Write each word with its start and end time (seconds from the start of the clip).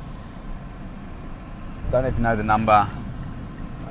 Don't 1.92 2.08
even 2.08 2.24
know 2.24 2.36
the 2.36 2.42
number 2.42 2.90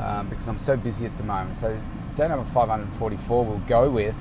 um, 0.00 0.28
because 0.28 0.48
I'm 0.48 0.58
so 0.58 0.76
busy 0.76 1.06
at 1.06 1.16
the 1.18 1.22
moment. 1.22 1.56
So 1.56 1.78
day 2.16 2.26
number 2.26 2.44
544 2.46 3.44
we'll 3.44 3.58
go 3.68 3.88
with. 3.88 4.16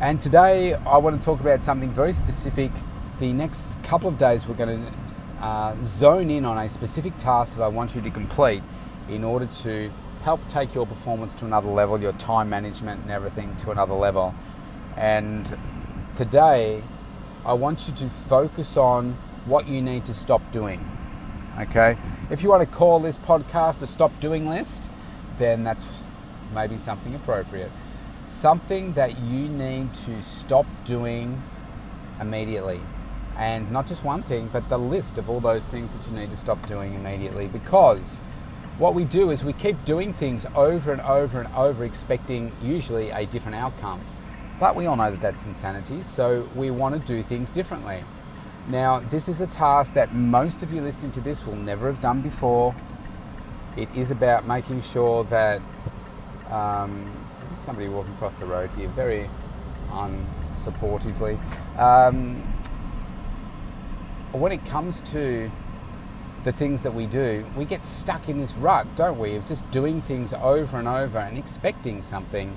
And 0.00 0.20
today 0.20 0.74
I 0.74 0.98
want 0.98 1.20
to 1.20 1.24
talk 1.24 1.38
about 1.38 1.62
something 1.62 1.90
very 1.90 2.14
specific. 2.14 2.72
The 3.20 3.32
next 3.32 3.80
couple 3.84 4.08
of 4.08 4.18
days 4.18 4.48
we're 4.48 4.56
going 4.56 4.84
to 4.84 4.92
uh, 5.40 5.76
zone 5.82 6.30
in 6.30 6.44
on 6.44 6.58
a 6.58 6.68
specific 6.68 7.16
task 7.18 7.56
that 7.56 7.62
I 7.62 7.68
want 7.68 7.94
you 7.94 8.00
to 8.02 8.10
complete 8.10 8.62
in 9.08 9.24
order 9.24 9.46
to 9.62 9.90
help 10.24 10.46
take 10.48 10.74
your 10.74 10.86
performance 10.86 11.32
to 11.34 11.46
another 11.46 11.68
level, 11.68 12.00
your 12.00 12.12
time 12.12 12.50
management 12.50 13.02
and 13.02 13.10
everything 13.10 13.54
to 13.56 13.70
another 13.70 13.94
level. 13.94 14.34
And 14.96 15.56
today, 16.16 16.82
I 17.46 17.52
want 17.52 17.88
you 17.88 17.94
to 17.94 18.08
focus 18.08 18.76
on 18.76 19.12
what 19.46 19.68
you 19.68 19.80
need 19.80 20.04
to 20.06 20.14
stop 20.14 20.42
doing. 20.52 20.84
Okay? 21.58 21.96
If 22.30 22.42
you 22.42 22.50
want 22.50 22.68
to 22.68 22.74
call 22.74 22.98
this 22.98 23.16
podcast 23.16 23.80
the 23.80 23.86
stop 23.86 24.18
doing 24.20 24.48
list, 24.48 24.84
then 25.38 25.64
that's 25.64 25.86
maybe 26.54 26.78
something 26.78 27.14
appropriate. 27.14 27.70
Something 28.26 28.92
that 28.94 29.18
you 29.20 29.48
need 29.48 29.94
to 29.94 30.22
stop 30.22 30.66
doing 30.84 31.40
immediately 32.20 32.80
and 33.38 33.70
not 33.70 33.86
just 33.86 34.02
one 34.02 34.22
thing, 34.22 34.48
but 34.52 34.68
the 34.68 34.78
list 34.78 35.16
of 35.16 35.30
all 35.30 35.40
those 35.40 35.66
things 35.66 35.94
that 35.94 36.10
you 36.10 36.18
need 36.18 36.30
to 36.30 36.36
stop 36.36 36.66
doing 36.66 36.94
immediately. 36.94 37.46
Because 37.46 38.18
what 38.78 38.94
we 38.94 39.04
do 39.04 39.30
is 39.30 39.44
we 39.44 39.52
keep 39.52 39.82
doing 39.84 40.12
things 40.12 40.44
over 40.56 40.92
and 40.92 41.00
over 41.02 41.40
and 41.40 41.54
over, 41.54 41.84
expecting 41.84 42.52
usually 42.62 43.10
a 43.10 43.26
different 43.26 43.56
outcome. 43.56 44.00
But 44.58 44.74
we 44.74 44.86
all 44.86 44.96
know 44.96 45.12
that 45.12 45.20
that's 45.20 45.46
insanity, 45.46 46.02
so 46.02 46.48
we 46.56 46.70
want 46.72 47.00
to 47.00 47.06
do 47.06 47.22
things 47.22 47.50
differently. 47.50 48.02
Now, 48.68 48.98
this 48.98 49.28
is 49.28 49.40
a 49.40 49.46
task 49.46 49.94
that 49.94 50.12
most 50.12 50.62
of 50.62 50.72
you 50.72 50.82
listening 50.82 51.12
to 51.12 51.20
this 51.20 51.46
will 51.46 51.56
never 51.56 51.86
have 51.86 52.00
done 52.00 52.20
before. 52.20 52.74
It 53.76 53.88
is 53.94 54.10
about 54.10 54.46
making 54.46 54.82
sure 54.82 55.22
that 55.24 55.62
um, 56.50 57.10
somebody 57.58 57.88
walking 57.88 58.12
across 58.14 58.36
the 58.36 58.46
road 58.46 58.70
here 58.76 58.88
very 58.88 59.30
unsupportively. 59.90 61.38
Um, 61.78 62.42
when 64.32 64.52
it 64.52 64.64
comes 64.66 65.00
to 65.12 65.50
the 66.44 66.52
things 66.52 66.82
that 66.82 66.94
we 66.94 67.06
do, 67.06 67.44
we 67.56 67.64
get 67.64 67.84
stuck 67.84 68.28
in 68.28 68.40
this 68.40 68.54
rut, 68.54 68.86
don't 68.96 69.18
we, 69.18 69.36
of 69.36 69.46
just 69.46 69.70
doing 69.70 70.00
things 70.00 70.32
over 70.32 70.78
and 70.78 70.86
over 70.86 71.18
and 71.18 71.36
expecting 71.36 72.02
something 72.02 72.56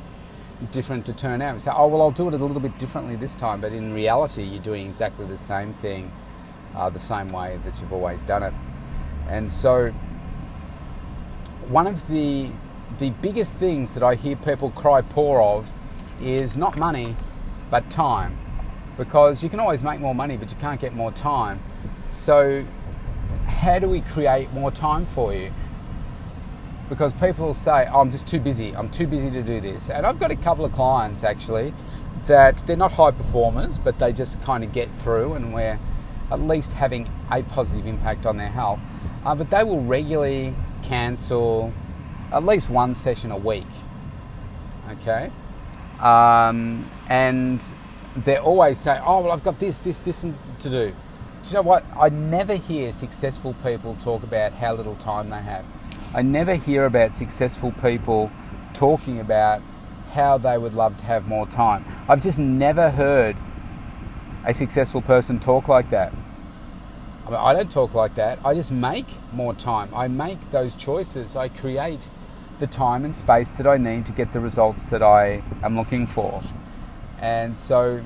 different 0.71 1.05
to 1.07 1.13
turn 1.13 1.41
out. 1.41 1.53
We 1.53 1.59
say, 1.59 1.71
oh, 1.73 1.87
well, 1.87 2.01
I'll 2.01 2.11
do 2.11 2.27
it 2.27 2.33
a 2.33 2.37
little 2.37 2.59
bit 2.59 2.77
differently 2.77 3.15
this 3.15 3.35
time, 3.35 3.61
but 3.61 3.71
in 3.71 3.93
reality, 3.93 4.43
you're 4.43 4.61
doing 4.61 4.87
exactly 4.87 5.25
the 5.25 5.37
same 5.37 5.73
thing 5.73 6.11
uh, 6.75 6.89
the 6.89 6.99
same 6.99 7.29
way 7.29 7.59
that 7.65 7.79
you've 7.79 7.93
always 7.93 8.23
done 8.23 8.43
it. 8.43 8.53
And 9.27 9.51
so, 9.51 9.91
one 11.67 11.87
of 11.87 12.07
the 12.07 12.49
the 12.99 13.11
biggest 13.21 13.57
things 13.57 13.93
that 13.93 14.03
I 14.03 14.15
hear 14.15 14.35
people 14.35 14.69
cry 14.71 15.01
poor 15.01 15.41
of 15.41 15.71
is 16.21 16.57
not 16.57 16.77
money, 16.77 17.15
but 17.69 17.89
time 17.89 18.37
because 18.97 19.43
you 19.43 19.49
can 19.49 19.59
always 19.59 19.83
make 19.83 19.99
more 19.99 20.15
money, 20.15 20.37
but 20.37 20.51
you 20.51 20.57
can't 20.57 20.79
get 20.79 20.93
more 20.93 21.11
time. 21.11 21.59
So, 22.11 22.65
how 23.47 23.79
do 23.79 23.87
we 23.87 24.01
create 24.01 24.51
more 24.53 24.71
time 24.71 25.05
for 25.05 25.33
you? 25.33 25.51
Because 26.89 27.13
people 27.13 27.53
say, 27.53 27.87
oh, 27.91 28.01
I'm 28.01 28.11
just 28.11 28.27
too 28.27 28.39
busy, 28.39 28.75
I'm 28.75 28.89
too 28.89 29.07
busy 29.07 29.31
to 29.31 29.41
do 29.41 29.61
this. 29.61 29.89
And 29.89 30.05
I've 30.05 30.19
got 30.19 30.31
a 30.31 30.35
couple 30.35 30.65
of 30.65 30.73
clients 30.73 31.23
actually 31.23 31.73
that 32.27 32.59
they're 32.59 32.75
not 32.75 32.93
high 32.93 33.11
performers, 33.11 33.77
but 33.77 33.97
they 33.99 34.11
just 34.13 34.41
kind 34.43 34.63
of 34.63 34.73
get 34.73 34.89
through 34.89 35.33
and 35.33 35.53
we're 35.53 35.79
at 36.31 36.39
least 36.41 36.73
having 36.73 37.09
a 37.31 37.43
positive 37.43 37.87
impact 37.87 38.25
on 38.25 38.37
their 38.37 38.49
health. 38.49 38.79
Uh, 39.25 39.35
but 39.35 39.49
they 39.49 39.63
will 39.63 39.83
regularly 39.83 40.53
cancel 40.83 41.73
at 42.31 42.45
least 42.45 42.69
one 42.69 42.95
session 42.95 43.31
a 43.31 43.37
week. 43.37 43.65
Okay? 44.91 45.31
Um, 45.99 46.89
and 47.07 47.63
they 48.15 48.37
always 48.37 48.79
say, 48.79 48.99
"Oh, 49.05 49.21
well, 49.21 49.31
I've 49.31 49.43
got 49.43 49.59
this, 49.59 49.77
this, 49.79 49.99
this 49.99 50.21
to 50.21 50.69
do." 50.69 50.93
Do 51.43 51.47
you 51.47 51.53
know 51.55 51.61
what? 51.63 51.83
I 51.99 52.09
never 52.09 52.55
hear 52.55 52.93
successful 52.93 53.55
people 53.63 53.95
talk 54.03 54.21
about 54.23 54.53
how 54.53 54.73
little 54.73 54.95
time 54.95 55.29
they 55.29 55.41
have. 55.41 55.65
I 56.13 56.21
never 56.21 56.55
hear 56.55 56.85
about 56.85 57.15
successful 57.15 57.71
people 57.81 58.31
talking 58.73 59.19
about 59.19 59.61
how 60.13 60.37
they 60.37 60.57
would 60.57 60.73
love 60.73 60.97
to 60.97 61.05
have 61.05 61.27
more 61.27 61.47
time. 61.47 61.85
I've 62.07 62.21
just 62.21 62.37
never 62.37 62.91
heard 62.91 63.37
a 64.45 64.53
successful 64.53 65.01
person 65.01 65.39
talk 65.39 65.67
like 65.67 65.89
that. 65.89 66.13
I, 67.25 67.29
mean, 67.29 67.39
I 67.39 67.53
don't 67.53 67.71
talk 67.71 67.93
like 67.93 68.15
that. 68.15 68.39
I 68.43 68.53
just 68.53 68.71
make 68.71 69.05
more 69.31 69.53
time. 69.53 69.89
I 69.95 70.07
make 70.07 70.51
those 70.51 70.75
choices. 70.75 71.35
I 71.35 71.47
create 71.47 72.01
the 72.59 72.67
time 72.67 73.05
and 73.05 73.15
space 73.15 73.55
that 73.55 73.65
I 73.65 73.77
need 73.77 74.05
to 74.07 74.11
get 74.11 74.33
the 74.33 74.39
results 74.39 74.89
that 74.89 75.01
I 75.01 75.41
am 75.63 75.75
looking 75.75 76.07
for. 76.07 76.43
And 77.21 77.57
so 77.57 78.01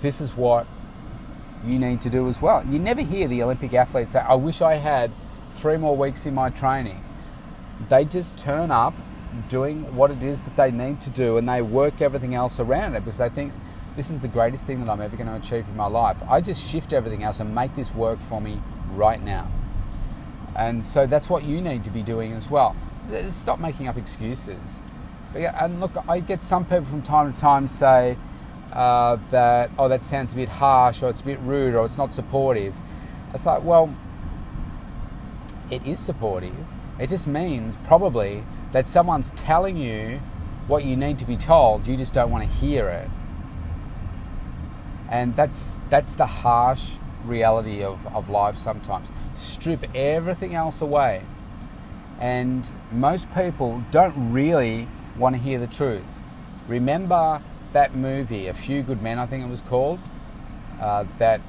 this 0.00 0.20
is 0.20 0.36
what 0.36 0.66
you 1.64 1.78
need 1.78 2.00
to 2.02 2.10
do 2.10 2.28
as 2.28 2.42
well. 2.42 2.64
You 2.66 2.78
never 2.78 3.02
hear 3.02 3.28
the 3.28 3.42
Olympic 3.42 3.72
athletes 3.74 4.12
say, 4.12 4.20
I 4.20 4.34
wish 4.34 4.60
I 4.60 4.74
had 4.74 5.10
three 5.54 5.76
more 5.76 5.96
weeks 5.96 6.26
in 6.26 6.34
my 6.34 6.50
training. 6.50 7.02
They 7.88 8.04
just 8.04 8.36
turn 8.36 8.70
up 8.70 8.94
doing 9.48 9.96
what 9.96 10.10
it 10.10 10.22
is 10.22 10.42
that 10.44 10.56
they 10.56 10.70
need 10.70 11.00
to 11.00 11.10
do 11.10 11.36
and 11.38 11.48
they 11.48 11.62
work 11.62 12.00
everything 12.02 12.34
else 12.34 12.60
around 12.60 12.94
it 12.94 13.04
because 13.04 13.18
they 13.18 13.28
think 13.28 13.52
this 13.96 14.10
is 14.10 14.20
the 14.20 14.28
greatest 14.28 14.66
thing 14.66 14.84
that 14.84 14.90
I'm 14.90 15.00
ever 15.00 15.16
going 15.16 15.28
to 15.28 15.36
achieve 15.36 15.68
in 15.68 15.76
my 15.76 15.86
life. 15.86 16.16
I 16.28 16.40
just 16.40 16.68
shift 16.68 16.92
everything 16.92 17.22
else 17.22 17.40
and 17.40 17.54
make 17.54 17.74
this 17.76 17.94
work 17.94 18.18
for 18.18 18.40
me 18.40 18.58
right 18.92 19.22
now. 19.22 19.48
And 20.56 20.84
so 20.84 21.06
that's 21.06 21.30
what 21.30 21.44
you 21.44 21.60
need 21.60 21.84
to 21.84 21.90
be 21.90 22.02
doing 22.02 22.32
as 22.32 22.50
well. 22.50 22.76
Stop 23.30 23.58
making 23.58 23.88
up 23.88 23.96
excuses. 23.96 24.80
Yeah, 25.34 25.64
and 25.64 25.80
look, 25.80 25.92
I 26.08 26.20
get 26.20 26.42
some 26.42 26.64
people 26.64 26.84
from 26.84 27.02
time 27.02 27.32
to 27.32 27.40
time 27.40 27.66
say 27.66 28.16
uh, 28.72 29.16
that, 29.30 29.70
oh, 29.78 29.88
that 29.88 30.04
sounds 30.04 30.32
a 30.34 30.36
bit 30.36 30.48
harsh, 30.48 31.02
or 31.02 31.08
it's 31.08 31.22
a 31.22 31.24
bit 31.24 31.38
rude, 31.40 31.74
or 31.74 31.86
it's 31.86 31.96
not 31.96 32.12
supportive. 32.12 32.74
It's 33.32 33.46
like, 33.46 33.64
well, 33.64 33.94
it 35.70 35.86
is 35.86 36.00
supportive. 36.00 36.54
It 36.98 37.08
just 37.08 37.26
means 37.26 37.76
probably 37.86 38.42
that 38.72 38.86
someone's 38.86 39.30
telling 39.32 39.76
you 39.76 40.20
what 40.66 40.84
you 40.84 40.96
need 40.96 41.18
to 41.18 41.24
be 41.24 41.36
told, 41.36 41.86
you 41.86 41.96
just 41.96 42.14
don't 42.14 42.30
want 42.30 42.44
to 42.44 42.50
hear 42.50 42.88
it. 42.88 43.08
And 45.10 45.34
that's 45.36 45.78
that's 45.90 46.14
the 46.14 46.26
harsh 46.26 46.92
reality 47.24 47.82
of, 47.82 48.06
of 48.14 48.30
life 48.30 48.56
sometimes. 48.56 49.10
Strip 49.34 49.84
everything 49.94 50.54
else 50.54 50.80
away. 50.80 51.22
And 52.20 52.66
most 52.92 53.32
people 53.34 53.82
don't 53.90 54.32
really 54.32 54.88
want 55.16 55.36
to 55.36 55.42
hear 55.42 55.58
the 55.58 55.66
truth. 55.66 56.06
Remember 56.68 57.42
that 57.72 57.94
movie, 57.94 58.46
A 58.46 58.54
Few 58.54 58.82
Good 58.82 59.02
Men, 59.02 59.18
I 59.18 59.26
think 59.26 59.44
it 59.44 59.50
was 59.50 59.60
called, 59.62 59.98
uh, 60.80 61.04
that 61.18 61.40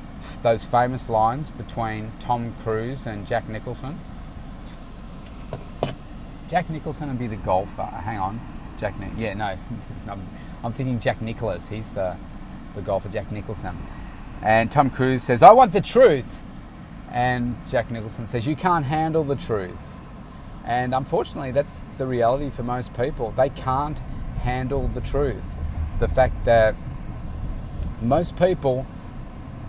those 0.41 0.65
famous 0.65 1.09
lines 1.09 1.51
between 1.51 2.11
Tom 2.19 2.53
Cruise 2.63 3.05
and 3.05 3.27
Jack 3.27 3.47
Nicholson. 3.49 3.99
Jack 6.47 6.69
Nicholson 6.69 7.09
would 7.09 7.19
be 7.19 7.27
the 7.27 7.37
golfer. 7.37 7.83
Hang 7.83 8.19
on, 8.19 8.39
Jack. 8.79 8.99
Ni- 8.99 9.23
yeah, 9.23 9.33
no, 9.33 9.57
I'm, 10.09 10.21
I'm 10.63 10.73
thinking 10.73 10.99
Jack 10.99 11.21
Nicklaus. 11.21 11.67
He's 11.69 11.89
the 11.89 12.15
the 12.75 12.81
golfer, 12.81 13.09
Jack 13.09 13.31
Nicholson. 13.31 13.77
And 14.41 14.71
Tom 14.71 14.89
Cruise 14.89 15.23
says, 15.23 15.43
"I 15.43 15.51
want 15.51 15.73
the 15.73 15.81
truth," 15.81 16.39
and 17.11 17.55
Jack 17.69 17.91
Nicholson 17.91 18.27
says, 18.27 18.47
"You 18.47 18.55
can't 18.55 18.85
handle 18.85 19.23
the 19.23 19.35
truth." 19.35 19.92
And 20.65 20.93
unfortunately, 20.95 21.51
that's 21.51 21.79
the 21.97 22.07
reality 22.07 22.49
for 22.49 22.63
most 22.63 22.95
people. 22.95 23.31
They 23.31 23.49
can't 23.49 23.99
handle 24.43 24.87
the 24.87 25.01
truth. 25.01 25.55
The 25.99 26.07
fact 26.07 26.45
that 26.45 26.75
most 28.01 28.37
people 28.37 28.85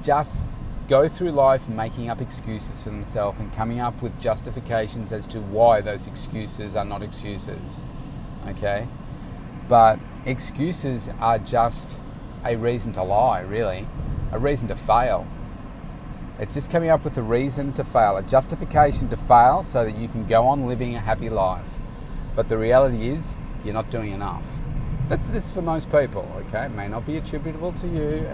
just 0.02 0.44
go 0.88 1.08
through 1.08 1.30
life 1.30 1.68
making 1.68 2.10
up 2.10 2.20
excuses 2.20 2.82
for 2.82 2.90
themselves 2.90 3.40
and 3.40 3.52
coming 3.54 3.80
up 3.80 4.02
with 4.02 4.20
justifications 4.20 5.12
as 5.12 5.26
to 5.28 5.40
why 5.40 5.80
those 5.80 6.06
excuses 6.06 6.76
are 6.76 6.84
not 6.84 7.02
excuses. 7.02 7.80
Okay? 8.48 8.86
But 9.68 9.98
excuses 10.26 11.08
are 11.20 11.38
just 11.38 11.96
a 12.44 12.56
reason 12.56 12.92
to 12.92 13.02
lie, 13.02 13.40
really, 13.40 13.86
a 14.30 14.38
reason 14.38 14.68
to 14.68 14.76
fail. 14.76 15.26
It's 16.36 16.54
just 16.54 16.72
coming 16.72 16.90
up 16.90 17.04
with 17.04 17.16
a 17.16 17.22
reason 17.22 17.72
to 17.74 17.84
fail, 17.84 18.16
a 18.16 18.22
justification 18.22 19.08
to 19.10 19.16
fail 19.16 19.62
so 19.62 19.84
that 19.84 19.96
you 19.96 20.08
can 20.08 20.26
go 20.26 20.48
on 20.48 20.66
living 20.66 20.96
a 20.96 21.00
happy 21.00 21.30
life. 21.30 21.64
But 22.34 22.48
the 22.48 22.58
reality 22.58 23.06
is, 23.08 23.36
you're 23.64 23.72
not 23.72 23.88
doing 23.90 24.10
enough. 24.10 24.42
That's 25.08 25.28
this 25.28 25.52
for 25.52 25.62
most 25.62 25.92
people, 25.92 26.28
okay? 26.48 26.66
It 26.66 26.72
may 26.72 26.88
not 26.88 27.06
be 27.06 27.18
attributable 27.18 27.72
to 27.74 27.86
you, 27.86 28.28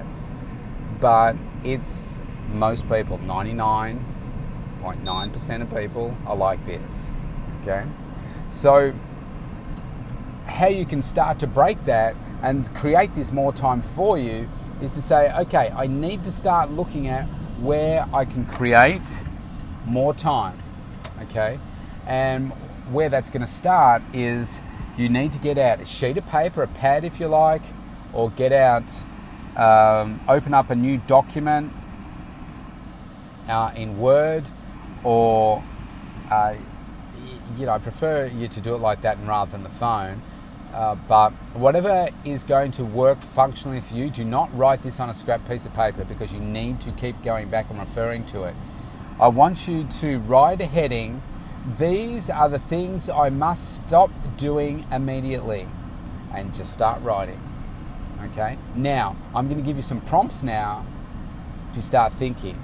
but 0.98 1.36
it's 1.62 2.18
most 2.54 2.88
people, 2.88 3.18
99.9% 3.18 5.62
of 5.62 5.74
people 5.74 6.16
are 6.26 6.36
like 6.36 6.64
this. 6.64 7.10
Okay? 7.60 7.84
So, 8.50 8.94
how 10.46 10.68
you 10.68 10.86
can 10.86 11.02
start 11.02 11.38
to 11.40 11.46
break 11.46 11.84
that 11.84 12.16
and 12.42 12.74
create 12.74 13.14
this 13.14 13.30
more 13.30 13.52
time 13.52 13.82
for 13.82 14.16
you 14.16 14.48
is 14.80 14.90
to 14.92 15.02
say, 15.02 15.30
okay, 15.40 15.70
I 15.76 15.86
need 15.86 16.24
to 16.24 16.32
start 16.32 16.70
looking 16.70 17.06
at 17.06 17.26
where 17.60 18.06
I 18.12 18.24
can 18.24 18.46
create 18.46 19.20
more 19.86 20.14
time. 20.14 20.58
Okay? 21.22 21.58
And 22.06 22.50
where 22.90 23.08
that's 23.08 23.30
going 23.30 23.42
to 23.42 23.52
start 23.52 24.02
is 24.12 24.60
you 24.96 25.08
need 25.08 25.32
to 25.32 25.38
get 25.38 25.58
out 25.58 25.80
a 25.80 25.84
sheet 25.84 26.16
of 26.16 26.26
paper, 26.28 26.62
a 26.62 26.68
pad 26.68 27.04
if 27.04 27.20
you 27.20 27.28
like, 27.28 27.62
or 28.12 28.30
get 28.30 28.52
out, 28.52 28.90
um, 29.56 30.20
open 30.28 30.54
up 30.54 30.70
a 30.70 30.74
new 30.74 30.98
document 30.98 31.72
uh, 33.48 33.72
in 33.76 33.98
Word, 33.98 34.44
or 35.04 35.62
uh, 36.30 36.54
you 37.56 37.66
know, 37.66 37.72
I 37.72 37.78
prefer 37.78 38.26
you 38.26 38.48
to 38.48 38.60
do 38.60 38.74
it 38.74 38.78
like 38.78 39.02
that 39.02 39.18
rather 39.24 39.52
than 39.52 39.62
the 39.62 39.68
phone. 39.68 40.22
Uh, 40.72 40.94
but 41.08 41.30
whatever 41.54 42.08
is 42.24 42.44
going 42.44 42.70
to 42.72 42.84
work 42.84 43.18
functionally 43.18 43.80
for 43.80 43.94
you, 43.94 44.08
do 44.08 44.24
not 44.24 44.56
write 44.56 44.82
this 44.82 45.00
on 45.00 45.10
a 45.10 45.14
scrap 45.14 45.46
piece 45.48 45.66
of 45.66 45.74
paper 45.74 46.04
because 46.04 46.32
you 46.32 46.40
need 46.40 46.80
to 46.80 46.92
keep 46.92 47.20
going 47.24 47.48
back 47.48 47.68
and 47.70 47.78
referring 47.78 48.24
to 48.26 48.44
it. 48.44 48.54
I 49.18 49.28
want 49.28 49.66
you 49.66 49.84
to 49.84 50.18
write 50.18 50.60
a 50.60 50.66
heading. 50.66 51.22
These 51.78 52.30
are 52.30 52.48
the 52.48 52.58
things 52.58 53.10
I 53.10 53.28
must 53.30 53.84
stop 53.84 54.10
doing 54.36 54.86
immediately 54.90 55.66
and 56.32 56.54
just 56.54 56.72
start 56.72 57.02
writing. 57.02 57.40
Okay? 58.22 58.56
Now, 58.76 59.16
I'm 59.34 59.48
going 59.48 59.60
to 59.60 59.66
give 59.66 59.76
you 59.76 59.82
some 59.82 60.00
prompts 60.00 60.42
now 60.42 60.84
to 61.74 61.82
start 61.82 62.12
thinking. 62.12 62.58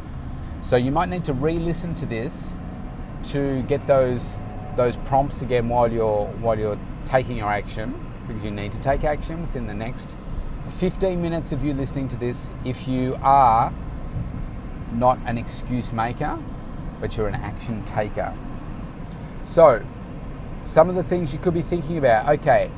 So 0.63 0.77
you 0.77 0.91
might 0.91 1.09
need 1.09 1.25
to 1.25 1.33
re-listen 1.33 1.95
to 1.97 2.07
this 2.07 2.53
to 3.25 3.63
get 3.63 3.87
those 3.87 4.37
those 4.77 4.97
prompts 4.99 5.41
again 5.41 5.69
while 5.69 5.91
you're 5.91 6.27
while 6.41 6.59
you're 6.59 6.79
taking 7.07 7.37
your 7.37 7.51
action 7.51 7.95
because 8.27 8.45
you 8.45 8.51
need 8.51 8.73
to 8.73 8.81
take 8.81 9.05
action 9.05 9.41
within 9.41 9.67
the 9.67 9.75
next 9.75 10.15
15 10.69 11.23
minutes 11.23 11.53
of 11.53 11.65
you 11.65 11.73
listening 11.73 12.09
to 12.09 12.17
this. 12.17 12.51
If 12.65 12.89
you 12.89 13.17
are 13.23 13.73
not 14.93 15.19
an 15.27 15.39
excuse 15.39 15.93
maker 15.93 16.39
but 17.01 17.17
you're 17.17 17.29
an 17.29 17.35
action 17.35 17.85
taker. 17.85 18.35
So 19.45 19.83
some 20.63 20.89
of 20.89 20.97
the 20.97 21.05
things 21.05 21.33
you 21.33 21.39
could 21.39 21.55
be 21.55 21.63
thinking 21.63 21.99
about. 21.99 22.29
Okay 22.41 22.71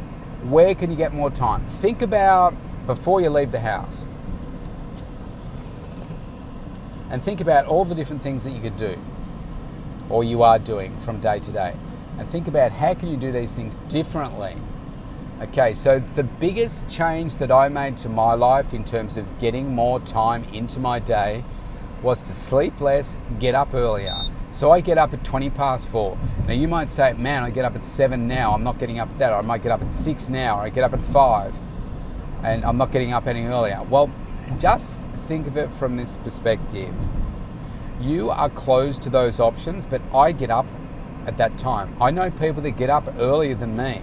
where 0.45 0.75
can 0.75 0.91
you 0.91 0.97
get 0.97 1.13
more 1.13 1.31
time? 1.31 1.63
Think 1.63 2.03
about 2.03 2.55
before 2.87 3.21
you 3.21 3.29
leave 3.29 3.53
the 3.53 3.61
house. 3.61 4.05
And 7.11 7.23
think 7.23 7.41
about 7.41 7.67
all 7.67 7.85
the 7.85 7.95
different 7.95 8.23
things 8.23 8.45
that 8.45 8.51
you 8.51 8.61
could 8.61 8.77
do 8.77 8.99
or 10.11 10.25
you 10.25 10.43
are 10.43 10.59
doing 10.59 10.97
from 11.01 11.21
day 11.21 11.39
to 11.41 11.51
day 11.53 11.75
and 12.19 12.29
think 12.29 12.49
about 12.49 12.73
how 12.73 12.95
can 12.95 13.09
you 13.09 13.17
do 13.17 13.33
these 13.33 13.53
things 13.53 13.77
differently. 13.89 14.57
Okay, 15.41 15.73
so 15.75 16.01
the 16.01 16.25
biggest 16.25 16.91
change 16.91 17.37
that 17.37 17.53
I 17.53 17.69
made 17.69 17.97
to 17.99 18.09
my 18.09 18.35
life 18.35 18.75
in 18.75 18.85
terms 18.85 19.17
of 19.17 19.41
getting 19.41 19.75
more 19.75 20.01
time 20.01 20.45
into 20.53 20.81
my 20.81 20.99
day 20.99 21.45
was 22.03 22.27
to 22.27 22.35
sleep 22.35 22.81
less, 22.81 23.17
get 23.39 23.55
up 23.55 23.73
earlier. 23.73 24.21
So 24.51 24.73
I 24.73 24.81
get 24.81 24.99
up 24.99 25.13
at 25.13 25.25
20 25.25 25.51
past 25.51 25.87
four. 25.87 26.19
Now 26.49 26.55
you 26.55 26.67
might 26.67 26.91
say, 26.91 27.13
man, 27.13 27.45
I 27.45 27.51
get 27.51 27.65
up 27.65 27.77
at 27.77 27.85
seven 27.85 28.27
now. 28.27 28.53
I'm 28.53 28.65
not 28.65 28.79
getting 28.81 28.99
up 28.99 29.11
at 29.11 29.19
that. 29.19 29.33
I 29.33 29.41
might 29.43 29.63
get 29.63 29.71
up 29.71 29.83
at 29.83 29.93
six 29.93 30.29
now, 30.29 30.59
or 30.59 30.63
I 30.63 30.71
get 30.71 30.83
up 30.83 30.93
at 30.93 31.01
five, 31.01 31.55
and 32.43 32.65
I'm 32.65 32.77
not 32.77 32.91
getting 32.91 33.13
up 33.13 33.27
any 33.29 33.45
earlier. 33.45 33.83
Well, 33.85 34.11
just 34.59 35.07
think 35.29 35.47
of 35.47 35.57
it 35.57 35.71
from 35.71 35.97
this 35.97 36.17
perspective. 36.17 36.95
You 38.01 38.31
are 38.31 38.49
closed 38.49 39.03
to 39.05 39.11
those 39.11 39.39
options, 39.39 39.87
but 39.87 40.01
I 40.15 40.33
get 40.33 40.51
up 40.51 40.67
at 41.29 41.37
that 41.37 41.59
time. 41.59 41.95
I 42.01 42.11
know 42.11 42.31
people 42.31 42.63
that 42.63 42.73
get 42.73 42.89
up 42.89 43.05
earlier 43.19 43.55
than 43.55 43.77
me 43.77 44.01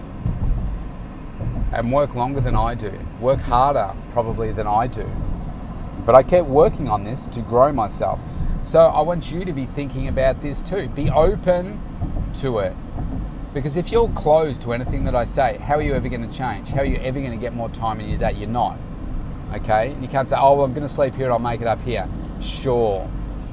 and 1.72 1.92
work 1.92 2.14
longer 2.14 2.40
than 2.40 2.54
I 2.54 2.76
do, 2.76 2.92
work 3.20 3.40
harder 3.40 3.90
probably 4.12 4.52
than 4.52 4.68
I 4.68 4.86
do. 4.86 5.10
But 6.06 6.14
I 6.14 6.22
kept 6.22 6.46
working 6.46 6.88
on 6.88 7.02
this 7.02 7.26
to 7.26 7.40
grow 7.40 7.72
myself. 7.72 8.20
So 8.62 8.80
I 8.80 9.00
want 9.00 9.32
you 9.32 9.44
to 9.44 9.52
be 9.52 9.66
thinking 9.66 10.06
about 10.06 10.40
this 10.40 10.62
too. 10.62 10.88
Be 10.88 11.10
open 11.10 11.80
to 12.34 12.60
it. 12.60 12.74
Because 13.52 13.76
if 13.76 13.90
you're 13.90 14.08
closed 14.10 14.62
to 14.62 14.72
anything 14.72 15.04
that 15.04 15.16
I 15.16 15.24
say, 15.24 15.56
how 15.56 15.74
are 15.74 15.82
you 15.82 15.94
ever 15.94 16.08
going 16.08 16.28
to 16.28 16.34
change? 16.34 16.70
How 16.70 16.80
are 16.80 16.84
you 16.84 16.98
ever 16.98 17.18
going 17.18 17.32
to 17.32 17.38
get 17.38 17.54
more 17.54 17.70
time 17.70 17.98
in 18.00 18.08
your 18.08 18.18
day? 18.18 18.32
You're 18.32 18.48
not. 18.48 18.78
Okay? 19.52 19.96
You 20.00 20.06
can't 20.06 20.28
say, 20.28 20.36
oh, 20.38 20.54
well, 20.56 20.64
I'm 20.64 20.74
going 20.74 20.86
to 20.86 20.92
sleep 20.92 21.14
here 21.14 21.24
and 21.24 21.32
I'll 21.32 21.40
make 21.40 21.60
it 21.60 21.66
up 21.66 21.80
here. 21.80 22.06
Sure. 22.40 23.08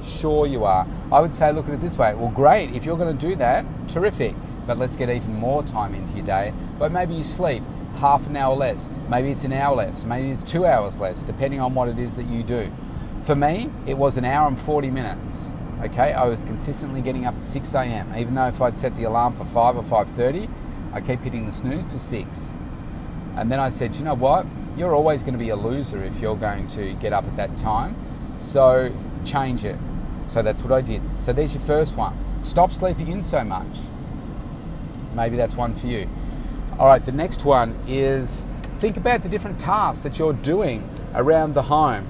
Sure, 0.06 0.46
you 0.46 0.66
are. 0.66 0.86
I 1.14 1.20
would 1.20 1.36
say, 1.36 1.52
look 1.52 1.68
at 1.68 1.76
it 1.76 1.82
this 1.82 1.98
way. 1.98 2.16
Well, 2.16 2.32
great. 2.32 2.72
If 2.72 2.86
you're 2.86 2.98
going 2.98 3.16
to 3.16 3.28
do 3.28 3.36
that, 3.36 3.66
terrific. 3.88 4.34
But 4.66 4.80
let's 4.80 4.96
get 4.96 5.12
even 5.12 5.36
more 5.36 5.62
time 5.62 5.94
into 5.94 6.18
your 6.18 6.26
day. 6.26 6.54
But 6.80 6.92
maybe 6.92 7.14
you 7.14 7.24
sleep 7.24 7.62
half 8.00 8.26
an 8.26 8.36
hour 8.36 8.56
less. 8.56 8.90
Maybe 9.10 9.30
it's 9.30 9.44
an 9.44 9.54
hour 9.54 9.76
less. 9.76 10.04
Maybe 10.06 10.32
it's 10.32 10.44
two 10.44 10.66
hours 10.66 11.00
less, 11.00 11.24
depending 11.24 11.60
on 11.60 11.76
what 11.76 11.88
it 11.88 12.00
is 12.00 12.16
that 12.16 12.26
you 12.26 12.42
do. 12.42 12.72
For 13.26 13.36
me, 13.36 13.70
it 13.86 13.94
was 13.94 14.18
an 14.18 14.26
hour 14.26 14.48
and 14.48 14.60
40 14.60 14.90
minutes. 14.90 15.52
Okay, 15.84 16.14
I 16.14 16.26
was 16.26 16.44
consistently 16.44 17.02
getting 17.02 17.26
up 17.26 17.36
at 17.36 17.46
6 17.46 17.76
a.m. 17.76 18.12
Even 18.18 18.34
though 18.34 18.48
if 18.48 18.60
I'd 18.60 18.76
set 18.76 18.96
the 18.96 19.04
alarm 19.04 19.34
for 19.34 19.46
5 19.46 19.78
or 19.78 19.84
5:30, 19.84 20.50
I 20.94 21.02
keep 21.02 21.20
hitting 21.20 21.46
the 21.46 21.54
snooze 21.54 21.86
till 21.86 22.00
6. 22.00 22.52
And 23.36 23.52
then 23.52 23.60
I 23.60 23.70
said, 23.70 23.94
you 23.96 24.04
know 24.04 24.16
what? 24.16 24.48
You're 24.76 24.96
always 24.96 25.22
going 25.22 25.34
to 25.34 25.40
be 25.40 25.50
a 25.50 25.56
loser 25.56 26.02
if 26.04 26.20
you're 26.20 26.36
going 26.36 26.68
to 26.70 26.94
get 26.96 27.14
up 27.14 27.26
at 27.26 27.36
that 27.36 27.56
time. 27.58 27.96
So 28.40 28.92
change 29.26 29.64
it. 29.64 29.78
So 30.26 30.42
that's 30.42 30.64
what 30.64 30.72
I 30.72 30.82
did. 30.82 31.02
So 31.20 31.34
there's 31.34 31.54
your 31.54 31.64
first 31.64 31.98
one. 31.98 32.14
Stop 32.44 32.72
sleeping 32.72 33.08
in 33.08 33.24
so 33.24 33.44
much. 33.44 33.68
Maybe 35.14 35.36
that's 35.36 35.56
one 35.56 35.76
for 35.76 35.88
you. 35.88 36.08
All 36.80 36.88
right, 36.88 37.04
the 37.04 37.12
next 37.12 37.46
one 37.46 37.76
is 37.88 38.42
think 38.76 38.98
about 38.98 39.24
the 39.24 39.30
different 39.30 39.60
tasks 39.60 40.04
that 40.04 40.18
you're 40.20 40.34
doing 40.34 40.90
around 41.14 41.54
the 41.54 41.64
home 41.64 42.08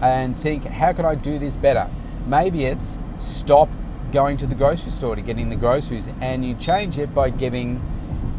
and 0.00 0.36
think, 0.36 0.64
how 0.64 0.92
can 0.92 1.04
I 1.04 1.14
do 1.14 1.38
this 1.38 1.56
better? 1.56 1.88
Maybe 2.26 2.64
it's 2.64 2.98
stop 3.18 3.68
going 4.12 4.36
to 4.38 4.46
the 4.46 4.54
grocery 4.54 4.90
store 4.90 5.14
to 5.16 5.20
getting 5.20 5.50
the 5.50 5.56
groceries 5.56 6.08
and 6.20 6.44
you 6.44 6.54
change 6.54 6.98
it 6.98 7.14
by 7.14 7.30
giving, 7.30 7.80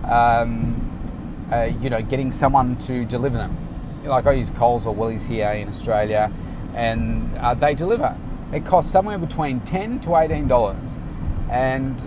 um, 0.06 1.48
uh, 1.52 1.70
you 1.80 1.90
know, 1.90 2.02
getting 2.02 2.32
someone 2.32 2.78
to 2.78 3.06
deliver 3.06 3.38
them. 3.38 3.56
Like 4.04 4.26
I 4.26 4.34
use 4.34 4.50
Coles 4.50 4.86
or 4.86 4.96
Woolies 4.96 5.28
here 5.28 5.50
in 5.50 5.68
Australia 5.68 6.32
and 6.76 7.36
uh, 7.38 7.54
they 7.54 7.74
deliver. 7.74 8.16
It 8.54 8.66
costs 8.66 8.92
somewhere 8.92 9.18
between 9.18 9.60
ten 9.62 10.00
to 10.02 10.16
eighteen 10.16 10.48
dollars, 10.48 10.98
and 11.50 12.02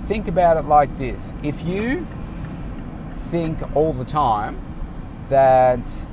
think 0.00 0.28
about 0.28 0.56
it 0.56 0.66
like 0.66 0.96
this: 0.98 1.32
if 1.42 1.64
you 1.64 2.06
think 3.16 3.74
all 3.74 3.92
the 3.92 4.04
time 4.04 4.58
that 5.28 6.04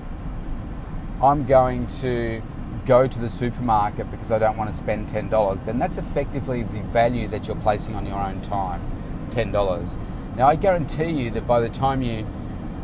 I'm 1.21 1.45
going 1.45 1.87
to 2.01 2.41
go 2.85 3.05
to 3.05 3.19
the 3.19 3.29
supermarket 3.29 4.09
because 4.09 4.31
I 4.31 4.39
don't 4.39 4.57
want 4.57 4.69
to 4.69 4.75
spend 4.75 5.09
ten 5.09 5.29
dollars, 5.29 5.63
then 5.63 5.79
that's 5.79 5.97
effectively 5.97 6.63
the 6.63 6.79
value 6.79 7.27
that 7.27 7.47
you're 7.47 7.57
placing 7.57 7.95
on 7.95 8.05
your 8.05 8.19
own 8.19 8.41
time, 8.41 8.81
ten 9.29 9.51
dollars. 9.51 9.97
Now 10.37 10.47
I 10.47 10.55
guarantee 10.55 11.09
you 11.09 11.29
that 11.31 11.45
by 11.45 11.59
the 11.59 11.69
time 11.69 12.01
you 12.01 12.25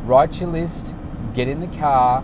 write 0.03 0.39
your 0.39 0.50
list, 0.50 0.94
get 1.34 1.48
in 1.48 1.62
the 1.62 1.77
car, 1.79 2.24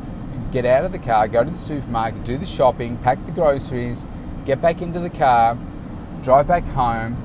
get 0.51 0.65
out 0.65 0.85
of 0.85 0.91
the 0.91 0.99
car, 0.99 1.27
go 1.27 1.43
to 1.43 1.49
the 1.49 1.57
supermarket, 1.57 2.23
do 2.23 2.37
the 2.37 2.45
shopping, 2.45 2.97
pack 2.97 3.23
the 3.25 3.31
groceries, 3.31 4.07
get 4.45 4.61
back 4.61 4.81
into 4.81 4.99
the 4.99 5.09
car, 5.09 5.57
drive 6.21 6.47
back 6.47 6.63
home, 6.65 7.17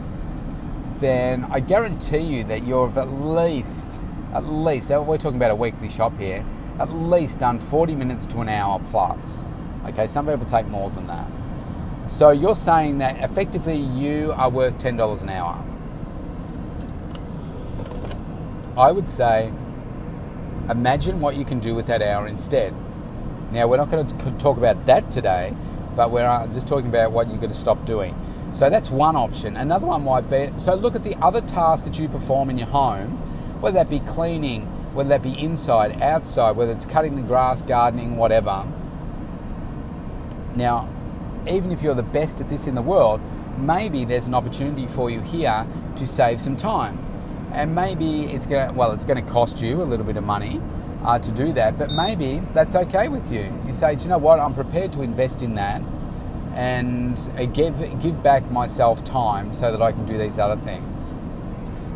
then 0.98 1.46
I 1.50 1.60
guarantee 1.60 2.18
you 2.18 2.44
that 2.44 2.64
you've 2.64 2.98
at 2.98 3.12
least, 3.12 3.98
at 4.34 4.44
least, 4.44 4.90
we're 4.90 5.18
talking 5.18 5.36
about 5.36 5.50
a 5.50 5.54
weekly 5.54 5.88
shop 5.88 6.16
here, 6.18 6.44
at 6.78 6.92
least 6.92 7.38
done 7.38 7.58
40 7.58 7.94
minutes 7.94 8.26
to 8.26 8.40
an 8.40 8.48
hour 8.48 8.80
plus. 8.90 9.44
Okay, 9.86 10.06
some 10.06 10.26
people 10.26 10.46
take 10.46 10.66
more 10.66 10.90
than 10.90 11.06
that. 11.06 11.26
So 12.08 12.30
you're 12.30 12.56
saying 12.56 12.98
that 12.98 13.22
effectively 13.22 13.76
you 13.76 14.32
are 14.36 14.50
worth 14.50 14.78
$10 14.78 15.22
an 15.22 15.28
hour. 15.28 15.62
I 18.76 18.92
would 18.92 19.08
say 19.08 19.52
imagine 20.70 21.20
what 21.20 21.36
you 21.36 21.44
can 21.44 21.58
do 21.58 21.74
with 21.74 21.86
that 21.86 22.02
hour 22.02 22.26
instead. 22.26 22.74
Now, 23.50 23.66
we're 23.66 23.78
not 23.78 23.90
going 23.90 24.06
to 24.06 24.30
talk 24.38 24.58
about 24.58 24.86
that 24.86 25.10
today, 25.10 25.54
but 25.96 26.10
we're 26.10 26.26
uh, 26.26 26.46
just 26.48 26.68
talking 26.68 26.88
about 26.88 27.12
what 27.12 27.28
you're 27.28 27.38
going 27.38 27.52
to 27.52 27.58
stop 27.58 27.84
doing. 27.86 28.14
So 28.52 28.68
that's 28.68 28.90
one 28.90 29.16
option. 29.16 29.56
Another 29.56 29.86
one 29.86 30.04
might 30.04 30.28
be 30.30 30.50
so 30.58 30.74
look 30.74 30.94
at 30.94 31.04
the 31.04 31.16
other 31.16 31.40
tasks 31.40 31.88
that 31.88 31.98
you 31.98 32.08
perform 32.08 32.50
in 32.50 32.58
your 32.58 32.66
home, 32.68 33.10
whether 33.60 33.74
that 33.74 33.90
be 33.90 34.00
cleaning, 34.00 34.62
whether 34.94 35.10
that 35.10 35.22
be 35.22 35.38
inside, 35.38 36.00
outside, 36.02 36.56
whether 36.56 36.72
it's 36.72 36.86
cutting 36.86 37.16
the 37.16 37.22
grass, 37.22 37.62
gardening, 37.62 38.16
whatever. 38.16 38.64
Now, 40.56 40.88
even 41.48 41.72
if 41.72 41.82
you're 41.82 41.94
the 41.94 42.02
best 42.02 42.40
at 42.40 42.48
this 42.48 42.66
in 42.66 42.74
the 42.74 42.82
world, 42.82 43.20
maybe 43.58 44.04
there's 44.04 44.26
an 44.26 44.34
opportunity 44.34 44.86
for 44.86 45.10
you 45.10 45.20
here 45.20 45.66
to 45.96 46.06
save 46.06 46.40
some 46.40 46.56
time. 46.56 46.98
And 47.52 47.74
maybe 47.74 48.24
it's 48.24 48.46
going 48.46 48.68
to, 48.68 48.74
well, 48.74 48.92
it's 48.92 49.04
going 49.04 49.24
to 49.24 49.30
cost 49.30 49.62
you 49.62 49.82
a 49.82 49.84
little 49.84 50.04
bit 50.04 50.16
of 50.16 50.24
money, 50.24 50.60
uh, 51.04 51.18
to 51.18 51.32
do 51.32 51.52
that. 51.52 51.78
But 51.78 51.90
maybe 51.90 52.40
that's 52.52 52.74
okay 52.74 53.08
with 53.08 53.30
you. 53.32 53.52
You 53.66 53.74
say, 53.74 53.94
do 53.94 54.04
you 54.04 54.10
know 54.10 54.18
what? 54.18 54.40
I'm 54.40 54.54
prepared 54.54 54.92
to 54.94 55.02
invest 55.02 55.42
in 55.42 55.54
that 55.54 55.82
and 56.54 57.18
uh, 57.36 57.44
give 57.44 57.78
give 58.02 58.22
back 58.22 58.50
myself 58.50 59.04
time 59.04 59.54
so 59.54 59.70
that 59.70 59.80
I 59.80 59.92
can 59.92 60.06
do 60.06 60.18
these 60.18 60.38
other 60.38 60.60
things. 60.60 61.14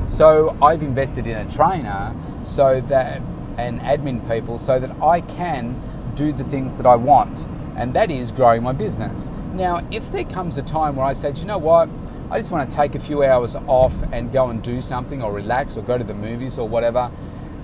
So 0.06 0.56
I've 0.62 0.82
invested 0.82 1.26
in 1.26 1.36
a 1.36 1.50
trainer 1.50 2.14
so 2.44 2.80
that 2.82 3.20
and 3.56 3.80
admin 3.80 4.26
people 4.28 4.58
so 4.58 4.78
that 4.78 4.90
I 5.02 5.20
can 5.20 5.80
do 6.14 6.32
the 6.32 6.44
things 6.44 6.76
that 6.76 6.86
I 6.86 6.96
want, 6.96 7.46
and 7.76 7.94
that 7.94 8.10
is 8.10 8.32
growing 8.32 8.62
my 8.62 8.72
business. 8.72 9.30
Now, 9.54 9.82
if 9.90 10.10
there 10.12 10.24
comes 10.24 10.56
a 10.58 10.62
time 10.62 10.96
where 10.96 11.06
I 11.06 11.12
say, 11.14 11.32
you 11.32 11.44
know 11.44 11.58
what, 11.58 11.88
I 12.30 12.38
just 12.38 12.50
want 12.50 12.68
to 12.68 12.76
take 12.76 12.94
a 12.94 13.00
few 13.00 13.22
hours 13.22 13.54
off 13.54 13.94
and 14.12 14.32
go 14.32 14.48
and 14.48 14.62
do 14.62 14.80
something, 14.80 15.22
or 15.22 15.32
relax, 15.32 15.76
or 15.76 15.82
go 15.82 15.98
to 15.98 16.04
the 16.04 16.14
movies, 16.14 16.58
or 16.58 16.68
whatever, 16.68 17.10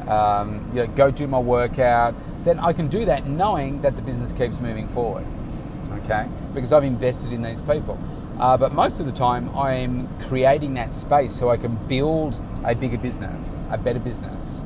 um, 0.08 0.68
you 0.72 0.84
know, 0.84 0.86
go 0.88 1.10
do 1.10 1.26
my 1.26 1.38
workout, 1.38 2.14
then 2.44 2.58
I 2.58 2.72
can 2.72 2.88
do 2.88 3.04
that 3.04 3.26
knowing 3.26 3.82
that 3.82 3.96
the 3.96 4.02
business 4.02 4.32
keeps 4.32 4.58
moving 4.58 4.88
forward. 4.88 5.26
Okay, 6.04 6.26
because 6.54 6.72
I've 6.72 6.84
invested 6.84 7.32
in 7.32 7.42
these 7.42 7.60
people. 7.62 7.98
Uh, 8.38 8.56
but 8.56 8.72
most 8.72 9.00
of 9.00 9.06
the 9.06 9.12
time, 9.12 9.54
I'm 9.56 10.08
creating 10.20 10.74
that 10.74 10.94
space 10.94 11.34
so 11.34 11.50
I 11.50 11.56
can 11.56 11.74
build 11.88 12.40
a 12.64 12.74
bigger 12.74 12.98
business, 12.98 13.58
a 13.70 13.78
better 13.78 13.98
business. 13.98 14.62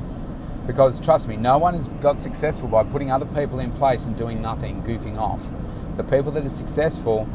Because 0.67 1.01
trust 1.01 1.27
me, 1.27 1.35
no 1.35 1.57
one 1.57 1.73
has 1.73 1.87
got 1.87 2.21
successful 2.21 2.69
by 2.69 2.83
putting 2.83 3.11
other 3.11 3.25
people 3.25 3.59
in 3.59 3.71
place 3.71 4.05
and 4.05 4.15
doing 4.15 4.41
nothing, 4.41 4.81
goofing 4.83 5.17
off. 5.17 5.43
The 5.97 6.03
people 6.03 6.31
that 6.33 6.45
are 6.45 6.49
successful 6.49 7.27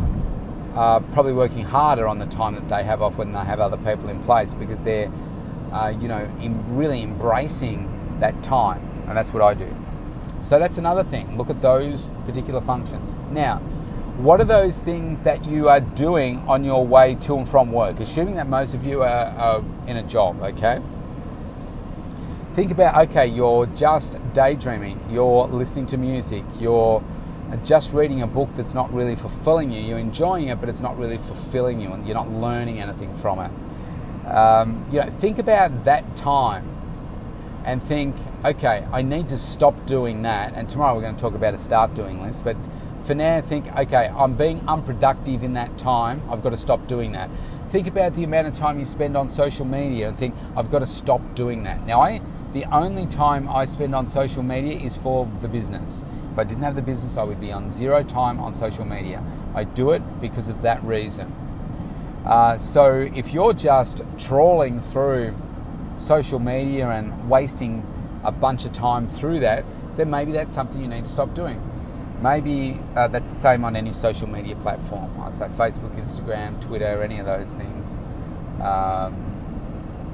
are 0.75 1.01
probably 1.01 1.33
working 1.33 1.65
harder 1.65 2.07
on 2.07 2.21
the 2.21 2.27
time 2.27 2.55
that 2.55 2.69
they 2.69 2.85
have 2.85 3.03
off 3.03 3.19
when 3.19 3.33
they 3.33 3.41
have 3.41 3.61
other 3.61 3.77
people 3.77 4.09
in 4.09 4.23
place 4.23 4.55
because 4.55 4.83
they're, 4.83 5.11
uh, 5.73 5.93
you 6.01 6.07
know, 6.09 6.25
really 6.69 7.03
embracing 7.03 7.98
that 8.21 8.43
time, 8.43 8.81
and 9.07 9.17
that's 9.17 9.33
what 9.33 9.43
I 9.43 9.55
do. 9.55 9.75
So 10.43 10.59
that's 10.59 10.79
another 10.79 11.03
thing. 11.03 11.37
Look 11.37 11.51
at 11.51 11.61
those 11.61 12.09
particular 12.27 12.61
functions. 12.61 13.15
Now, 13.31 13.59
what 14.19 14.41
are 14.41 14.45
those 14.45 14.81
things 14.81 15.23
that 15.23 15.45
you 15.45 15.69
are 15.69 15.81
doing 15.81 16.39
on 16.49 16.65
your 16.65 16.87
way 16.87 17.15
to 17.17 17.37
and 17.37 17.49
from 17.49 17.73
work? 17.73 18.01
Assuming 18.01 18.35
that 18.37 18.49
most 18.49 18.75
of 18.75 18.85
you 18.85 19.03
are, 19.03 19.07
are 19.07 19.63
in 19.87 19.97
a 19.97 20.03
job, 20.03 20.43
okay? 20.43 20.81
think 22.59 22.73
about 22.73 23.09
okay, 23.09 23.25
you're 23.25 23.67
just 23.67 24.19
daydreaming, 24.35 24.99
you're 25.09 25.47
listening 25.47 25.87
to 25.87 25.97
music, 25.97 26.43
you're 26.59 27.01
just 27.63 27.93
reading 27.93 28.21
a 28.21 28.27
book 28.27 28.51
that's 28.55 28.75
not 28.75 28.93
really 28.93 29.15
fulfilling 29.15 29.71
you. 29.71 29.81
You're 29.81 30.01
enjoying 30.01 30.49
it, 30.49 30.59
but 30.59 30.69
it's 30.69 30.81
not 30.81 30.99
really 30.99 31.19
fulfilling 31.19 31.81
you, 31.81 31.93
and 31.93 32.05
you're 32.05 32.17
not 32.17 32.29
learning 32.29 32.81
anything 32.81 33.17
from 33.17 33.39
it. 33.39 34.29
Um, 34.29 34.85
you 34.91 35.01
know, 35.01 35.09
think 35.09 35.39
about 35.39 35.85
that 35.85 36.17
time 36.17 36.69
and 37.69 37.83
think, 37.83 38.17
okay, 38.47 38.83
I 38.95 39.03
need 39.03 39.29
to 39.29 39.39
stop 39.39 39.75
doing 39.85 40.23
that. 40.23 40.55
And 40.55 40.71
tomorrow 40.71 40.95
we're 40.95 41.03
going 41.03 41.17
to 41.17 41.21
talk 41.21 41.35
about 41.35 41.53
a 41.53 41.59
start 41.59 41.93
doing 41.93 42.23
list, 42.23 42.43
but 42.43 42.57
for 43.03 43.15
now, 43.15 43.43
think, 43.43 43.67
okay, 43.77 44.09
I'm 44.09 44.35
being 44.35 44.67
unproductive 44.67 45.43
in 45.43 45.53
that 45.53 45.77
time. 45.77 46.23
I've 46.31 46.43
got 46.43 46.51
to 46.51 46.57
stop 46.57 46.87
doing 46.87 47.13
that. 47.13 47.29
Think 47.69 47.87
about 47.87 48.15
the 48.15 48.25
amount 48.25 48.47
of 48.47 48.55
time 48.55 48.79
you 48.79 48.87
spend 48.87 49.19
on 49.19 49.29
social 49.29 49.67
media 49.67 50.09
and 50.09 50.17
think, 50.17 50.35
I've 50.57 50.71
got 50.71 50.79
to 50.79 50.87
stop 50.87 51.21
doing 51.35 51.65
that. 51.65 51.87
Now, 51.87 52.01
I 52.01 52.23
the 52.55 52.65
only 52.75 53.05
time 53.05 53.47
I 53.47 53.67
spend 53.67 53.95
on 53.95 54.09
social 54.09 54.43
media 54.43 54.81
is 54.81 54.97
for 54.97 55.29
the 55.43 55.49
business. 55.49 56.03
If 56.33 56.39
I 56.39 56.45
didn't 56.45 56.63
have 56.63 56.75
the 56.75 56.83
business, 56.83 57.19
I 57.19 57.23
would 57.23 57.41
be 57.41 57.53
on 57.53 57.71
zero 57.71 58.03
time 58.03 58.41
on 58.41 58.55
social 58.55 58.87
media. 58.87 59.23
I 59.55 59.65
do 59.65 59.91
it 59.91 60.03
because 60.23 60.49
of 60.49 60.63
that 60.63 60.83
reason. 60.83 61.31
Uh, 62.25 62.57
so 62.57 63.11
if 63.15 63.35
you're 63.35 63.53
just 63.53 64.03
trawling 64.19 64.81
through 64.81 65.35
social 65.99 66.39
media 66.39 66.89
and 66.89 67.29
wasting 67.29 67.85
a 68.25 68.33
bunch 68.33 68.65
of 68.65 68.73
time 68.73 69.07
through 69.07 69.41
that, 69.41 69.65
then 69.97 70.11
maybe 70.11 70.33
that's 70.33 70.55
something 70.55 70.81
you 70.81 70.89
need 70.89 71.05
to 71.05 71.11
stop 71.11 71.35
doing. 71.35 71.61
Maybe 72.23 72.79
uh, 72.97 73.09
that's 73.09 73.29
the 73.29 73.37
same 73.37 73.65
on 73.65 73.77
any 73.77 73.93
social 73.93 74.29
media 74.29 74.57
platform. 74.57 75.21
I 75.21 75.31
say 75.31 75.47
Facebook, 75.47 75.95
Instagram, 76.01 76.61
Twitter, 76.61 77.03
any 77.03 77.19
of 77.19 77.27
those 77.27 77.55
things. 77.55 77.97
Um, 78.61 79.29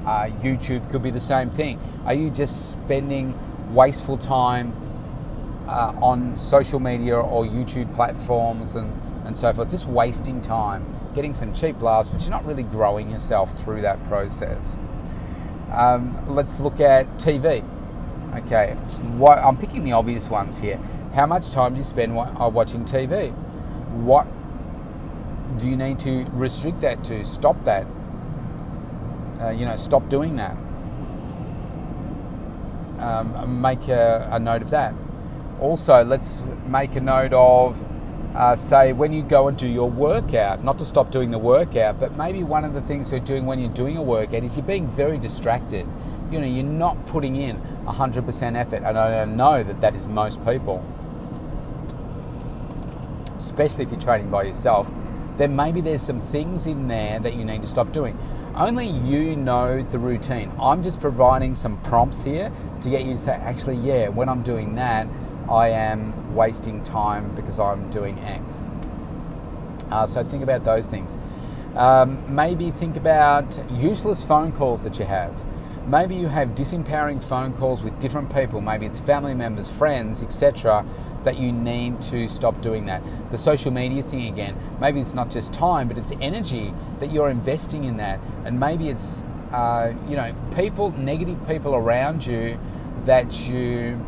uh, 0.05 0.27
YouTube 0.39 0.89
could 0.91 1.01
be 1.01 1.09
the 1.09 1.21
same 1.21 1.49
thing. 1.49 1.79
Are 2.05 2.13
you 2.13 2.29
just 2.29 2.71
spending 2.71 3.33
wasteful 3.73 4.17
time 4.17 4.73
uh, 5.67 5.93
on 5.99 6.37
social 6.37 6.79
media 6.79 7.17
or 7.17 7.43
YouTube 7.43 7.93
platforms 7.95 8.75
and, 8.75 9.01
and 9.25 9.35
so 9.35 9.51
forth? 9.51 9.71
Just 9.71 9.87
wasting 9.87 10.41
time, 10.41 10.85
getting 11.15 11.33
some 11.33 11.55
cheap 11.55 11.81
laughs, 11.81 12.09
but 12.09 12.21
you're 12.21 12.29
not 12.29 12.45
really 12.45 12.63
growing 12.63 13.09
yourself 13.09 13.57
through 13.63 13.81
that 13.81 14.03
process. 14.07 14.77
Um, 15.71 16.35
let's 16.35 16.59
look 16.59 16.79
at 16.79 17.07
TV. 17.17 17.63
Okay, 18.35 18.73
what, 19.17 19.37
I'm 19.39 19.57
picking 19.57 19.83
the 19.83 19.93
obvious 19.93 20.29
ones 20.29 20.59
here. 20.59 20.79
How 21.13 21.25
much 21.25 21.51
time 21.51 21.73
do 21.73 21.79
you 21.79 21.85
spend 21.85 22.17
uh, 22.17 22.49
watching 22.53 22.85
TV? 22.85 23.31
What 23.91 24.27
do 25.57 25.69
you 25.69 25.77
need 25.77 25.99
to 25.99 26.25
restrict 26.31 26.81
that 26.81 27.03
to? 27.05 27.23
Stop 27.23 27.63
that 27.63 27.87
uh, 29.41 29.49
you 29.49 29.65
know, 29.65 29.75
stop 29.75 30.07
doing 30.09 30.35
that. 30.37 30.55
Um, 32.99 33.61
make 33.61 33.87
a, 33.87 34.29
a, 34.31 34.39
note 34.39 34.61
of 34.61 34.69
that. 34.69 34.93
Also, 35.59 36.03
let's 36.03 36.41
make 36.67 36.95
a 36.95 37.01
note 37.01 37.33
of, 37.33 37.83
uh, 38.35 38.55
say, 38.55 38.91
when 38.91 39.13
you 39.13 39.23
go 39.23 39.47
and 39.47 39.57
do 39.57 39.67
your 39.67 39.89
workout, 39.89 40.63
not 40.63 40.77
to 40.79 40.85
stop 40.85 41.09
doing 41.09 41.31
the 41.31 41.39
workout, 41.39 41.99
but 41.99 42.17
maybe 42.17 42.43
one 42.43 42.65
of 42.65 42.73
the 42.73 42.81
things 42.81 43.11
you're 43.11 43.21
doing 43.21 43.45
when 43.45 43.59
you're 43.59 43.73
doing 43.73 43.95
a 43.95 44.01
workout 44.01 44.43
is 44.43 44.57
you're 44.57 44.65
being 44.65 44.87
very 44.87 45.17
distracted. 45.17 45.87
You 46.31 46.39
know, 46.41 46.47
you're 46.47 46.65
not 46.65 47.05
putting 47.07 47.37
in 47.37 47.57
100% 47.85 48.55
effort, 48.55 48.83
and 48.83 48.97
I 48.97 49.23
know 49.23 49.63
that 49.63 49.79
that 49.79 49.95
is 49.95 50.07
most 50.07 50.43
people, 50.45 50.83
especially 53.37 53.85
if 53.85 53.91
you're 53.91 54.01
training 54.01 54.29
by 54.29 54.43
yourself. 54.43 54.91
Then 55.37 55.55
maybe 55.55 55.79
there's 55.79 56.01
some 56.01 56.19
things 56.19 56.67
in 56.67 56.89
there 56.89 57.19
that 57.19 57.35
you 57.35 57.45
need 57.45 57.61
to 57.61 57.67
stop 57.67 57.93
doing. 57.93 58.17
Only 58.53 58.87
you 58.87 59.35
know 59.35 59.81
the 59.81 59.99
routine. 59.99 60.51
I'm 60.59 60.83
just 60.83 60.99
providing 60.99 61.55
some 61.55 61.81
prompts 61.83 62.23
here 62.23 62.51
to 62.81 62.89
get 62.89 63.05
you 63.05 63.13
to 63.13 63.17
say, 63.17 63.33
actually, 63.33 63.77
yeah, 63.77 64.09
when 64.09 64.27
I'm 64.27 64.43
doing 64.43 64.75
that, 64.75 65.07
I 65.49 65.69
am 65.69 66.24
wasting 66.35 66.83
time 66.83 67.33
because 67.35 67.59
I'm 67.59 67.89
doing 67.89 68.19
X. 68.19 68.69
Uh, 69.89 70.05
so 70.05 70.23
think 70.23 70.43
about 70.43 70.63
those 70.63 70.87
things. 70.87 71.17
Um, 71.75 72.33
maybe 72.33 72.71
think 72.71 72.97
about 72.97 73.59
useless 73.71 74.23
phone 74.23 74.51
calls 74.51 74.83
that 74.83 74.99
you 74.99 75.05
have. 75.05 75.33
Maybe 75.87 76.15
you 76.15 76.27
have 76.27 76.49
disempowering 76.49 77.21
phone 77.21 77.53
calls 77.53 77.83
with 77.83 77.99
different 77.99 78.33
people. 78.33 78.59
Maybe 78.61 78.85
it's 78.85 78.99
family 78.99 79.33
members, 79.33 79.69
friends, 79.69 80.21
etc 80.21 80.85
that 81.25 81.37
you 81.37 81.51
need 81.51 82.01
to 82.03 82.29
stop 82.29 82.61
doing 82.61 82.85
that. 82.85 83.01
The 83.31 83.37
social 83.37 83.71
media 83.71 84.01
thing 84.03 84.31
again, 84.31 84.55
maybe 84.79 85.01
it's 85.01 85.13
not 85.13 85.29
just 85.29 85.53
time, 85.53 85.87
but 85.87 85.97
it's 85.97 86.13
energy 86.21 86.73
that 86.99 87.11
you're 87.11 87.29
investing 87.29 87.83
in 87.83 87.97
that. 87.97 88.19
And 88.45 88.59
maybe 88.59 88.89
it's, 88.89 89.23
uh, 89.51 89.93
you 90.07 90.15
know, 90.15 90.33
people, 90.55 90.91
negative 90.91 91.45
people 91.47 91.75
around 91.75 92.25
you 92.25 92.57
that 93.05 93.47
you 93.47 93.99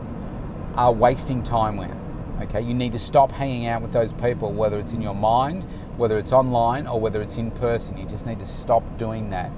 are 0.76 0.94
wasting 0.94 1.44
time 1.44 1.76
with. 1.76 2.07
Okay, 2.42 2.62
you 2.62 2.74
need 2.74 2.94
to 2.94 3.00
stop 3.00 3.32
hanging 3.32 3.66
out 3.66 3.82
with 3.82 3.92
those 3.94 4.14
people, 4.14 4.52
whether 4.52 4.80
it's 4.80 4.94
in 4.94 5.02
your 5.02 5.16
mind, 5.16 5.64
whether 5.98 6.20
it's 6.20 6.32
online, 6.32 6.86
or 6.86 7.00
whether 7.00 7.22
it's 7.22 7.38
in 7.38 7.50
person. 7.50 7.98
You 7.98 8.06
just 8.06 8.28
need 8.28 8.40
to 8.40 8.46
stop 8.46 8.84
doing 8.98 9.32
that. 9.32 9.52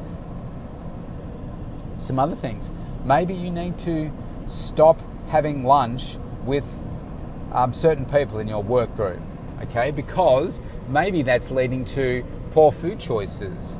Some 1.97 2.19
other 2.19 2.35
things. 2.35 2.71
Maybe 3.03 3.33
you 3.33 3.51
need 3.51 3.77
to 3.79 4.11
stop 4.47 5.01
having 5.27 5.65
lunch 5.65 6.17
with 6.45 6.79
um, 7.51 7.73
certain 7.73 8.05
people 8.05 8.39
in 8.39 8.47
your 8.47 8.63
work 8.63 8.95
group, 8.95 9.19
okay? 9.63 9.91
Because 9.91 10.61
maybe 10.87 11.21
that's 11.21 11.51
leading 11.51 11.83
to 11.85 12.23
poor 12.51 12.71
food 12.71 12.99
choices. 12.99 13.77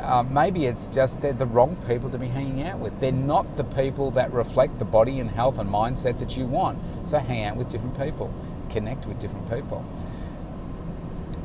Um, 0.00 0.32
maybe 0.32 0.66
it's 0.66 0.88
just 0.88 1.20
they're 1.20 1.32
the 1.32 1.46
wrong 1.46 1.76
people 1.88 2.08
to 2.10 2.18
be 2.18 2.28
hanging 2.28 2.62
out 2.62 2.78
with. 2.78 2.98
They're 3.00 3.12
not 3.12 3.56
the 3.56 3.64
people 3.64 4.10
that 4.12 4.32
reflect 4.32 4.78
the 4.78 4.84
body 4.84 5.18
and 5.18 5.30
health 5.30 5.58
and 5.58 5.68
mindset 5.68 6.18
that 6.20 6.36
you 6.36 6.46
want. 6.46 6.78
So 7.08 7.18
hang 7.18 7.44
out 7.44 7.56
with 7.56 7.70
different 7.70 7.98
people, 7.98 8.32
connect 8.68 9.06
with 9.06 9.18
different 9.18 9.50
people. 9.50 9.82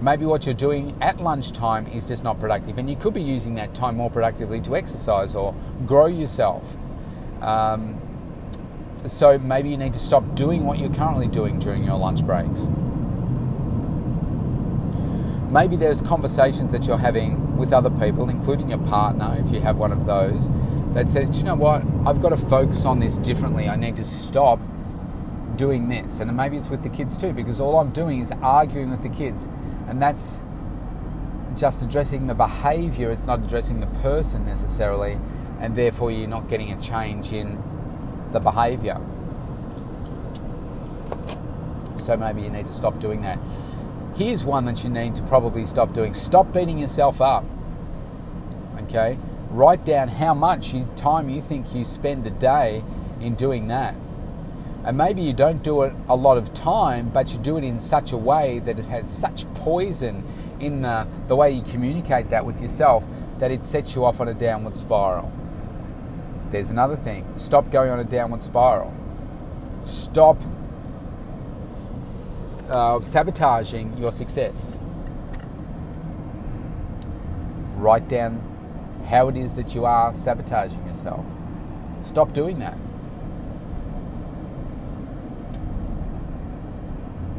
Maybe 0.01 0.25
what 0.25 0.46
you're 0.46 0.53
doing 0.53 0.93
at 1.00 1.22
lunchtime 1.22 1.88
is 1.88 2.05
just 2.05 2.22
not 2.22 2.38
productive, 2.38 2.77
and 2.77 2.89
you 2.89 2.98
could 2.98 3.13
be 3.13 3.22
using 3.22 3.55
that 3.55 3.74
time 3.74 3.96
more 3.96 4.10
productively 4.10 4.60
to 4.60 4.75
exercise 4.75 5.36
or 5.36 5.55
grow 5.86 6.08
yourself. 6.08 6.75
Um, 7.41 8.01
so 9.08 9.38
maybe 9.38 9.70
you 9.70 9.77
need 9.77 9.93
to 9.93 10.00
stop 10.00 10.36
doing 10.36 10.65
what 10.65 10.79
you're 10.79 10.93
currently 10.93 11.27
doing 11.27 11.60
during 11.60 11.86
your 11.86 11.98
lunch 11.98 12.25
breaks. 12.25 12.67
Maybe 15.50 15.77
there's 15.77 16.01
conversations 16.01 16.74
that 16.74 16.84
you're 16.84 16.98
having 16.98 17.55
with 17.55 17.72
other 17.72 17.89
people, 17.89 18.29
including 18.29 18.70
your 18.70 18.79
partner, 18.79 19.38
if 19.39 19.53
you 19.53 19.62
have 19.62 19.77
one 19.77 19.93
of 19.93 20.05
those, 20.05 20.50
that 20.93 21.10
says, 21.10 21.29
Do 21.29 21.38
you 21.38 21.43
know 21.46 21.55
what? 21.55 21.84
I've 22.05 22.22
got 22.22 22.29
to 22.29 22.38
focus 22.38 22.84
on 22.84 23.00
this 23.00 23.17
differently. 23.17 23.70
I 23.70 23.77
need 23.77 23.96
to 23.96 24.05
stop 24.05 24.60
doing 25.58 25.90
this. 25.90 26.20
And 26.20 26.36
maybe 26.36 26.58
it's 26.58 26.70
with 26.70 26.84
the 26.84 26.90
kids 26.90 27.18
too, 27.18 27.34
because 27.34 27.60
all 27.60 27.80
I'm 27.80 27.92
doing 27.92 28.20
is 28.20 28.32
arguing 28.42 28.92
with 28.92 29.04
the 29.04 29.10
kids. 29.10 29.48
And 29.88 30.02
that's 30.02 30.42
just 31.58 31.84
addressing 31.84 32.28
the 32.28 32.34
behavior, 32.34 33.12
it's 33.12 33.24
not 33.24 33.40
addressing 33.40 33.80
the 33.80 33.88
person 34.02 34.46
necessarily. 34.46 35.18
And 35.60 35.76
therefore, 35.76 36.12
you're 36.12 36.28
not 36.28 36.50
getting 36.50 36.72
a 36.72 36.82
change 36.82 37.32
in 37.32 37.62
the 38.32 38.40
behavior. 38.40 39.00
so 42.04 42.18
maybe 42.18 42.42
you 42.42 42.50
need 42.50 42.66
to 42.66 42.74
stop 42.74 43.00
doing 43.00 43.22
that. 43.22 43.40
Here's 44.16 44.44
one 44.44 44.66
that 44.66 44.84
you 44.84 44.90
need 44.90 45.16
to 45.16 45.24
probably 45.24 45.66
stop 45.66 45.94
doing 45.94 46.14
stop 46.14 46.54
beating 46.54 46.80
yourself 46.80 47.22
up. 47.22 47.46
Okay? 48.84 49.18
Write 49.50 49.86
down 49.86 50.08
how 50.08 50.34
much 50.34 50.76
time 50.96 51.30
you 51.30 51.42
think 51.42 51.74
you 51.74 51.86
spend 51.86 52.28
a 52.28 52.30
day 52.30 52.84
in 53.22 53.36
doing 53.36 53.68
that. 53.68 53.96
And 54.86 54.98
maybe 54.98 55.22
you 55.22 55.34
don't 55.34 55.63
do 55.63 55.84
it 55.84 55.94
a 56.10 56.16
lot 56.16 56.38
of 56.38 56.54
time, 56.54 57.10
but 57.10 57.32
you 57.32 57.40
do 57.40 57.58
it 57.58 57.63
in 57.63 57.80
such 57.80 58.12
a 58.12 58.18
way 58.18 58.60
that 58.60 58.78
it 58.78 58.86
has 58.86 59.10
such 59.10 59.52
poison 59.56 60.24
in 60.60 60.82
the, 60.82 61.08
the 61.28 61.36
way 61.36 61.52
you 61.52 61.62
communicate 61.62 62.30
that 62.30 62.46
with 62.46 62.62
yourself 62.62 63.06
that 63.40 63.52
it 63.52 63.63
sets 63.63 63.96
you 63.96 64.06
off 64.06 64.20
on 64.20 64.28
a 64.28 64.34
downward 64.34 64.75
spiral. 64.75 65.32
There's 66.50 66.70
another 66.70 66.96
thing 66.96 67.25
stop 67.38 67.72
going 67.72 67.90
on 67.90 68.00
a 68.00 68.04
downward 68.04 68.44
spiral. 68.44 68.94
Stop 69.86 70.38
uh, 72.70 73.02
sabotaging 73.02 73.98
your 73.98 74.12
success. 74.12 74.78
Write 77.75 78.08
down 78.08 78.42
how 79.10 79.28
it 79.28 79.36
is 79.36 79.56
that 79.56 79.75
you 79.75 79.86
are 79.86 80.13
sabotaging 80.16 80.86
yourself. 80.88 81.25
Stop 82.00 82.34
doing 82.34 82.60
that. 82.60 82.78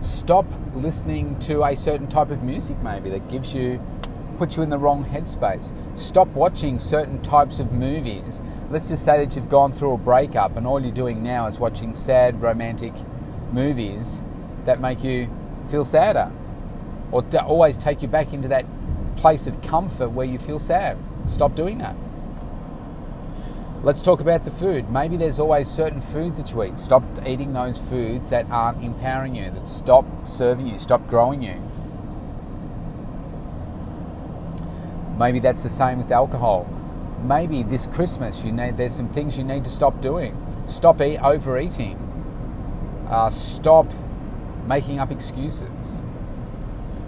Stop 0.04 0.44
listening 0.74 1.38
to 1.38 1.64
a 1.64 1.74
certain 1.74 2.06
type 2.06 2.30
of 2.30 2.42
music, 2.42 2.76
maybe 2.82 3.08
that 3.08 3.26
gives 3.30 3.54
you, 3.54 3.80
puts 4.36 4.54
you 4.54 4.62
in 4.62 4.68
the 4.68 4.76
wrong 4.76 5.02
headspace. 5.06 5.72
Stop 5.98 6.28
watching 6.28 6.78
certain 6.78 7.22
types 7.22 7.58
of 7.58 7.72
movies. 7.72 8.42
Let's 8.68 8.88
just 8.88 9.02
say 9.02 9.24
that 9.24 9.34
you've 9.34 9.48
gone 9.48 9.72
through 9.72 9.94
a 9.94 9.96
breakup 9.96 10.58
and 10.58 10.66
all 10.66 10.78
you're 10.78 10.94
doing 10.94 11.22
now 11.22 11.46
is 11.46 11.58
watching 11.58 11.94
sad 11.94 12.42
romantic 12.42 12.92
movies 13.50 14.20
that 14.66 14.78
make 14.78 15.02
you 15.02 15.30
feel 15.70 15.86
sadder 15.86 16.30
or 17.10 17.24
always 17.38 17.78
take 17.78 18.02
you 18.02 18.08
back 18.08 18.34
into 18.34 18.48
that 18.48 18.66
place 19.16 19.46
of 19.46 19.62
comfort 19.62 20.10
where 20.10 20.26
you 20.26 20.38
feel 20.38 20.58
sad. 20.58 20.98
Stop 21.26 21.54
doing 21.54 21.78
that. 21.78 21.96
Let's 23.84 24.00
talk 24.00 24.20
about 24.20 24.46
the 24.46 24.50
food. 24.50 24.90
Maybe 24.90 25.18
there's 25.18 25.38
always 25.38 25.68
certain 25.68 26.00
foods 26.00 26.38
that 26.38 26.50
you 26.52 26.64
eat. 26.64 26.78
Stop 26.78 27.02
eating 27.26 27.52
those 27.52 27.76
foods 27.76 28.30
that 28.30 28.50
aren't 28.50 28.82
empowering 28.82 29.34
you, 29.34 29.50
that 29.50 29.68
stop 29.68 30.06
serving 30.24 30.68
you, 30.68 30.78
stop 30.78 31.06
growing 31.06 31.42
you. 31.42 31.60
Maybe 35.18 35.38
that's 35.38 35.62
the 35.62 35.68
same 35.68 35.98
with 35.98 36.10
alcohol. 36.10 36.66
Maybe 37.22 37.62
this 37.62 37.86
Christmas 37.86 38.42
you 38.42 38.52
need 38.52 38.78
there's 38.78 38.96
some 38.96 39.10
things 39.10 39.36
you 39.36 39.44
need 39.44 39.64
to 39.64 39.70
stop 39.70 40.00
doing. 40.00 40.34
Stop 40.66 41.02
eat, 41.02 41.18
overeating. 41.18 41.98
Uh, 43.10 43.28
stop 43.28 43.86
making 44.66 44.98
up 44.98 45.10
excuses. 45.10 46.00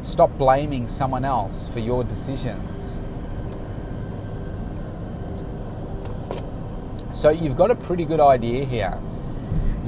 Stop 0.02 0.36
blaming 0.36 0.88
someone 0.88 1.24
else 1.24 1.68
for 1.68 1.78
your 1.78 2.04
decisions. 2.04 2.98
So 7.16 7.30
you've 7.30 7.56
got 7.56 7.70
a 7.70 7.74
pretty 7.74 8.04
good 8.04 8.20
idea 8.20 8.66
here. 8.66 9.00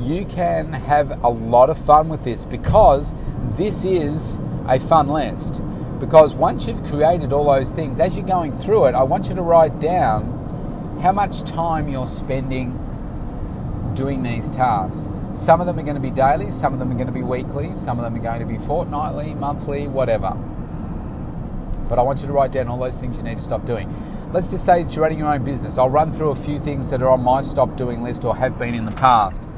You 0.01 0.25
can 0.25 0.73
have 0.73 1.23
a 1.23 1.29
lot 1.29 1.69
of 1.69 1.77
fun 1.77 2.09
with 2.09 2.25
this 2.25 2.47
because 2.47 3.15
this 3.59 3.85
is 3.85 4.39
a 4.67 4.81
fun 4.81 5.09
list. 5.09 5.63
Because 6.01 6.35
once 6.35 6.67
you've 6.67 6.83
created 6.85 7.35
all 7.35 7.45
those 7.45 7.71
things, 7.71 8.01
as 8.01 8.17
you're 8.17 8.27
going 8.27 8.53
through 8.53 8.87
it, 8.87 8.95
I 8.95 9.03
want 9.03 9.29
you 9.29 9.35
to 9.35 9.43
write 9.43 9.79
down 9.79 10.99
how 11.03 11.13
much 11.13 11.43
time 11.43 11.91
you're 11.91 12.07
spending 12.07 12.73
doing 13.95 14.23
these 14.23 14.51
tasks. 14.51 15.11
Some 15.35 15.61
of 15.61 15.67
them 15.67 15.79
are 15.79 15.83
going 15.83 15.97
to 15.97 16.01
be 16.01 16.11
daily, 16.11 16.51
some 16.51 16.73
of 16.73 16.79
them 16.79 16.91
are 16.91 16.95
going 16.95 17.09
to 17.09 17.13
be 17.13 17.23
weekly, 17.23 17.77
some 17.77 17.99
of 17.99 18.05
them 18.05 18.17
are 18.17 18.25
going 18.25 18.41
to 18.41 18.47
be 18.47 18.57
fortnightly, 18.57 19.35
monthly, 19.35 19.87
whatever. 19.87 20.31
But 21.91 21.99
I 21.99 22.03
want 22.03 22.23
you 22.23 22.27
to 22.27 22.33
write 22.33 22.53
down 22.53 22.69
all 22.69 22.79
those 22.79 22.97
things 22.97 23.19
you 23.19 23.23
need 23.23 23.37
to 23.37 23.45
stop 23.45 23.67
doing 23.67 23.93
let's 24.33 24.51
just 24.51 24.67
say 24.67 24.83
that 24.83 24.95
you're 24.95 25.03
running 25.03 25.19
your 25.19 25.33
own 25.33 25.43
business. 25.43 25.79
I'll 25.79 25.89
run 25.89 26.13
through 26.13 26.31
a 26.31 26.37
few 26.37 26.59
things 26.59 26.91
that 26.91 27.01
are 27.01 27.09
on 27.09 27.23
my 27.23 27.41
stop 27.41 27.77
doing 27.77 28.03
list 28.03 28.25
or 28.25 28.37
have 28.37 28.59
been 28.59 28.75
in 28.75 28.85
the 28.85 28.93
past. 28.93 29.49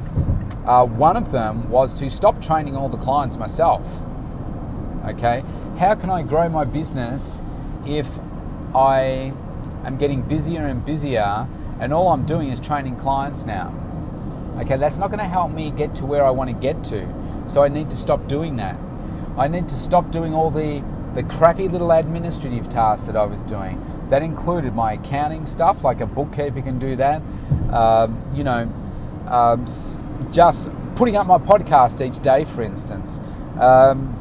Uh, 0.64 0.87
one 0.87 1.16
of 1.16 1.33
them 1.33 1.68
was 1.68 1.98
to 1.98 2.09
stop 2.09 2.40
training 2.40 2.76
all 2.76 2.88
the 2.88 2.98
clients 2.98 3.37
myself. 3.37 3.85
Okay, 5.04 5.42
how 5.78 5.94
can 5.94 6.11
I 6.11 6.22
grow 6.22 6.48
my 6.48 6.64
business 6.64 7.42
if 7.87 8.18
I 8.74 9.33
am 9.85 9.96
getting 9.98 10.22
busier 10.22 10.66
and 10.66 10.85
busier 10.85 11.48
and 11.80 11.92
all 11.92 12.09
I'm 12.09 12.26
doing 12.26 12.50
is 12.50 12.61
training 12.61 12.96
clients 12.96 13.46
now? 13.46 13.74
Okay, 14.59 14.76
that's 14.76 14.98
not 14.98 15.09
going 15.09 15.20
to 15.20 15.24
help 15.24 15.50
me 15.52 15.70
get 15.70 15.94
to 15.96 16.06
where 16.06 16.24
I 16.24 16.30
want 16.30 16.50
to 16.50 16.54
get 16.54 16.85
to. 16.85 17.09
So 17.48 17.64
I 17.64 17.68
need 17.68 17.90
to 17.90 17.96
stop 17.96 18.28
doing 18.28 18.56
that. 18.56 18.78
I 19.37 19.48
need 19.48 19.68
to 19.70 19.74
stop 19.74 20.12
doing 20.12 20.35
all 20.35 20.50
the, 20.50 20.85
the 21.14 21.22
crappy 21.22 21.66
little 21.66 21.90
administrative 21.90 22.68
tasks 22.68 23.06
that 23.06 23.16
I 23.16 23.24
was 23.24 23.42
doing. 23.42 23.80
That 24.11 24.23
included 24.23 24.75
my 24.75 24.94
accounting 24.94 25.46
stuff, 25.46 25.85
like 25.85 26.01
a 26.01 26.07
bookkeeper 26.07 26.61
can 26.62 26.79
do 26.79 26.96
that. 26.96 27.23
Um, 27.73 28.20
you 28.35 28.44
know, 28.44 28.73
um, 29.29 29.64
just 30.33 30.68
putting 30.96 31.16
up 31.16 31.27
my 31.27 31.38
podcast 31.38 32.05
each 32.05 32.20
day, 32.20 32.44
for 32.44 32.62
instance. 32.62 33.20
Um, 33.59 34.16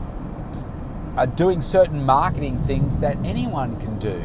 uh, 1.17 1.25
doing 1.25 1.61
certain 1.61 2.05
marketing 2.05 2.59
things 2.59 2.99
that 2.99 3.17
anyone 3.25 3.79
can 3.81 3.99
do. 3.99 4.23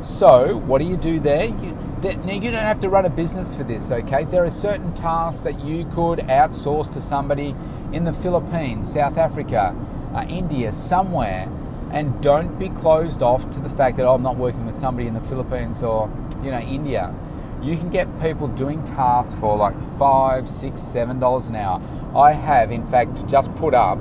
So, 0.00 0.56
what 0.56 0.78
do 0.80 0.84
you 0.86 0.96
do 0.96 1.20
there? 1.20 1.44
You, 1.44 1.78
that, 2.00 2.24
now, 2.24 2.32
you 2.32 2.50
don't 2.50 2.54
have 2.54 2.80
to 2.80 2.88
run 2.88 3.04
a 3.04 3.10
business 3.10 3.54
for 3.54 3.62
this, 3.62 3.92
okay? 3.92 4.24
There 4.24 4.44
are 4.44 4.50
certain 4.50 4.92
tasks 4.94 5.42
that 5.42 5.60
you 5.60 5.84
could 5.84 6.18
outsource 6.20 6.90
to 6.94 7.00
somebody 7.00 7.54
in 7.92 8.04
the 8.04 8.12
Philippines, 8.12 8.92
South 8.92 9.16
Africa, 9.16 9.76
uh, 10.12 10.24
India, 10.28 10.72
somewhere 10.72 11.48
and 11.92 12.20
don't 12.22 12.58
be 12.58 12.68
closed 12.70 13.22
off 13.22 13.48
to 13.50 13.60
the 13.60 13.68
fact 13.68 13.96
that 13.98 14.06
oh, 14.06 14.14
I'm 14.14 14.22
not 14.22 14.36
working 14.36 14.64
with 14.64 14.74
somebody 14.76 15.06
in 15.06 15.14
the 15.14 15.20
Philippines 15.20 15.82
or 15.82 16.10
you 16.42 16.50
know 16.50 16.58
India. 16.58 17.14
You 17.62 17.76
can 17.76 17.90
get 17.90 18.08
people 18.20 18.48
doing 18.48 18.82
tasks 18.82 19.38
for 19.38 19.56
like 19.56 19.80
five, 19.80 20.48
six, 20.48 20.82
seven 20.82 21.20
dollars 21.20 21.46
an 21.46 21.54
hour. 21.54 21.80
I 22.16 22.32
have, 22.32 22.72
in 22.72 22.84
fact, 22.84 23.28
just 23.28 23.54
put 23.54 23.72
up 23.72 23.98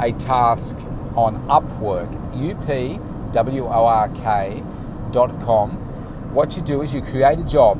a 0.00 0.12
task 0.12 0.76
on 1.14 1.46
Upwork, 1.48 2.10
U-P-W-O-R-K 2.40 3.02
dot 5.12 5.40
com. 5.42 5.72
What 6.32 6.56
you 6.56 6.62
do 6.62 6.80
is 6.80 6.94
you 6.94 7.02
create 7.02 7.38
a 7.38 7.44
job, 7.44 7.78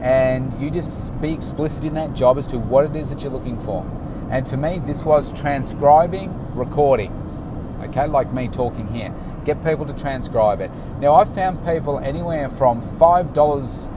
and 0.00 0.58
you 0.58 0.70
just 0.70 1.20
be 1.20 1.34
explicit 1.34 1.84
in 1.84 1.92
that 1.94 2.14
job 2.14 2.38
as 2.38 2.46
to 2.48 2.58
what 2.58 2.86
it 2.86 2.96
is 2.96 3.10
that 3.10 3.22
you're 3.22 3.30
looking 3.30 3.60
for. 3.60 3.84
And 4.30 4.48
for 4.48 4.56
me, 4.56 4.78
this 4.78 5.04
was 5.04 5.38
transcribing 5.38 6.34
recordings 6.56 7.44
okay, 7.92 8.06
like 8.06 8.32
me 8.32 8.48
talking 8.48 8.88
here. 8.88 9.14
Get 9.44 9.62
people 9.64 9.86
to 9.86 9.92
transcribe 9.92 10.60
it. 10.60 10.70
Now, 11.00 11.14
I've 11.14 11.32
found 11.34 11.64
people 11.64 11.98
anywhere 11.98 12.48
from 12.48 12.80
five 12.80 13.32
dollars 13.34 13.88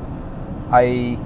a, 0.74 1.18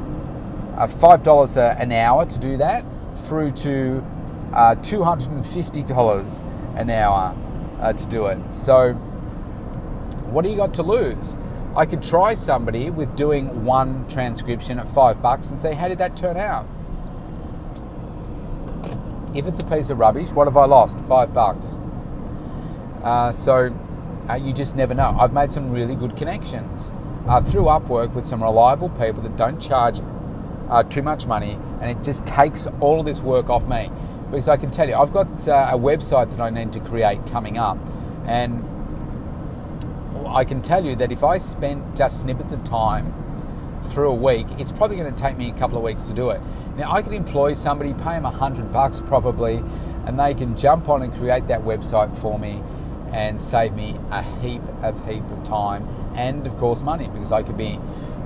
a 0.78 0.88
five 0.88 1.24
dollars 1.24 1.58
an 1.58 1.92
hour 1.92 2.26
to 2.26 2.40
do 2.40 2.58
that, 2.58 2.86
through 3.28 3.52
to 3.52 4.06
uh, 4.54 4.76
two 4.76 5.04
hundred 5.04 5.32
and 5.32 5.46
fifty 5.46 5.84
dollars 5.84 6.44
an 6.76 6.90
hour 6.90 7.36
uh, 7.80 7.94
to 7.94 8.06
do 8.08 8.28
it. 8.28 8.52
So, 8.52 8.94
what 10.32 10.44
do 10.44 10.52
you 10.52 10.58
got 10.58 10.74
to 10.76 10.84
lose? 10.84 11.38
I 11.76 11.86
could 11.86 12.04
try 12.04 12.36
somebody 12.36 12.90
with 12.90 13.16
doing 13.16 13.64
one 13.64 14.08
transcription 14.10 14.80
at 14.80 14.90
five 14.90 15.22
bucks 15.22 15.50
and 15.50 15.62
say, 15.62 15.76
how 15.76 15.88
did 15.88 16.00
that 16.00 16.18
turn 16.18 16.36
out? 16.36 16.68
If 19.36 19.46
it's 19.46 19.60
a 19.60 19.64
piece 19.64 19.90
of 19.92 20.00
rubbish, 20.00 20.32
what 20.32 20.48
have 20.48 20.58
I 20.58 20.66
lost? 20.66 21.00
Five 21.02 21.34
bucks. 21.34 21.78
Uh, 23.04 23.32
so 23.32 23.74
uh, 24.30 24.36
you 24.36 24.54
just 24.54 24.76
never 24.76 24.94
know. 24.94 25.16
I've 25.20 25.34
made 25.34 25.52
some 25.52 25.72
really 25.72 25.96
good 25.96 26.18
connections 26.18 26.92
uh, 27.28 27.42
through 27.42 27.64
Upwork 27.64 28.14
with 28.14 28.26
some 28.26 28.44
reliable 28.44 28.90
people 28.90 29.22
that 29.24 29.36
don't 29.38 29.60
charge 29.62 30.02
uh, 30.70 30.84
too 30.84 31.02
much 31.02 31.26
money, 31.26 31.58
and 31.82 31.90
it 31.90 32.04
just 32.04 32.26
takes 32.26 32.68
all 32.80 33.00
of 33.00 33.06
this 33.06 33.20
work 33.20 33.50
off 33.50 33.68
me. 33.68 33.90
Because 34.30 34.48
I 34.48 34.58
can 34.58 34.70
tell 34.70 34.88
you, 34.88 34.96
I've 34.96 35.12
got 35.12 35.28
uh, 35.48 35.70
a 35.72 35.78
website 35.78 36.30
that 36.30 36.40
I 36.40 36.50
need 36.50 36.74
to 36.74 36.80
create 36.80 37.26
coming 37.28 37.58
up, 37.58 37.78
and 38.28 38.64
I 40.28 40.44
can 40.44 40.62
tell 40.62 40.86
you 40.86 40.96
that 40.98 41.12
if 41.12 41.24
I 41.24 41.40
spent 41.40 41.96
just 41.96 42.22
snippets 42.22 42.52
of 42.52 42.64
time 42.64 43.14
through 43.86 44.12
a 44.12 44.16
week, 44.16 44.46
it's 44.60 44.72
probably 44.72 44.98
going 44.98 45.14
to 45.14 45.20
take 45.20 45.38
me 45.38 45.50
a 45.50 45.54
couple 45.54 45.78
of 45.78 45.84
weeks 45.84 46.04
to 46.04 46.14
do 46.14 46.30
it. 46.30 46.42
Now 46.78 46.92
I 46.92 47.02
could 47.02 47.14
employ 47.14 47.56
somebody, 47.56 47.94
pay 47.94 48.14
them 48.14 48.26
a 48.26 48.32
hundred 48.32 48.72
bucks 48.72 49.02
probably, 49.02 49.64
and 50.06 50.20
they 50.20 50.36
can 50.36 50.56
jump 50.56 50.90
on 50.90 51.02
and 51.02 51.14
create 51.16 51.48
that 51.48 51.62
website 51.62 52.16
for 52.16 52.38
me 52.38 52.62
and 53.12 53.41
save 53.41 53.74
me 53.74 53.95
a 54.12 54.22
heap 54.22 54.62
of 54.82 55.08
heap 55.08 55.24
of 55.32 55.43
time 55.43 55.88
and 56.15 56.45
of 56.45 56.56
course 56.58 56.84
money 56.84 57.08
because 57.08 57.32
I 57.32 57.43
could 57.43 57.58
be, 57.58 57.80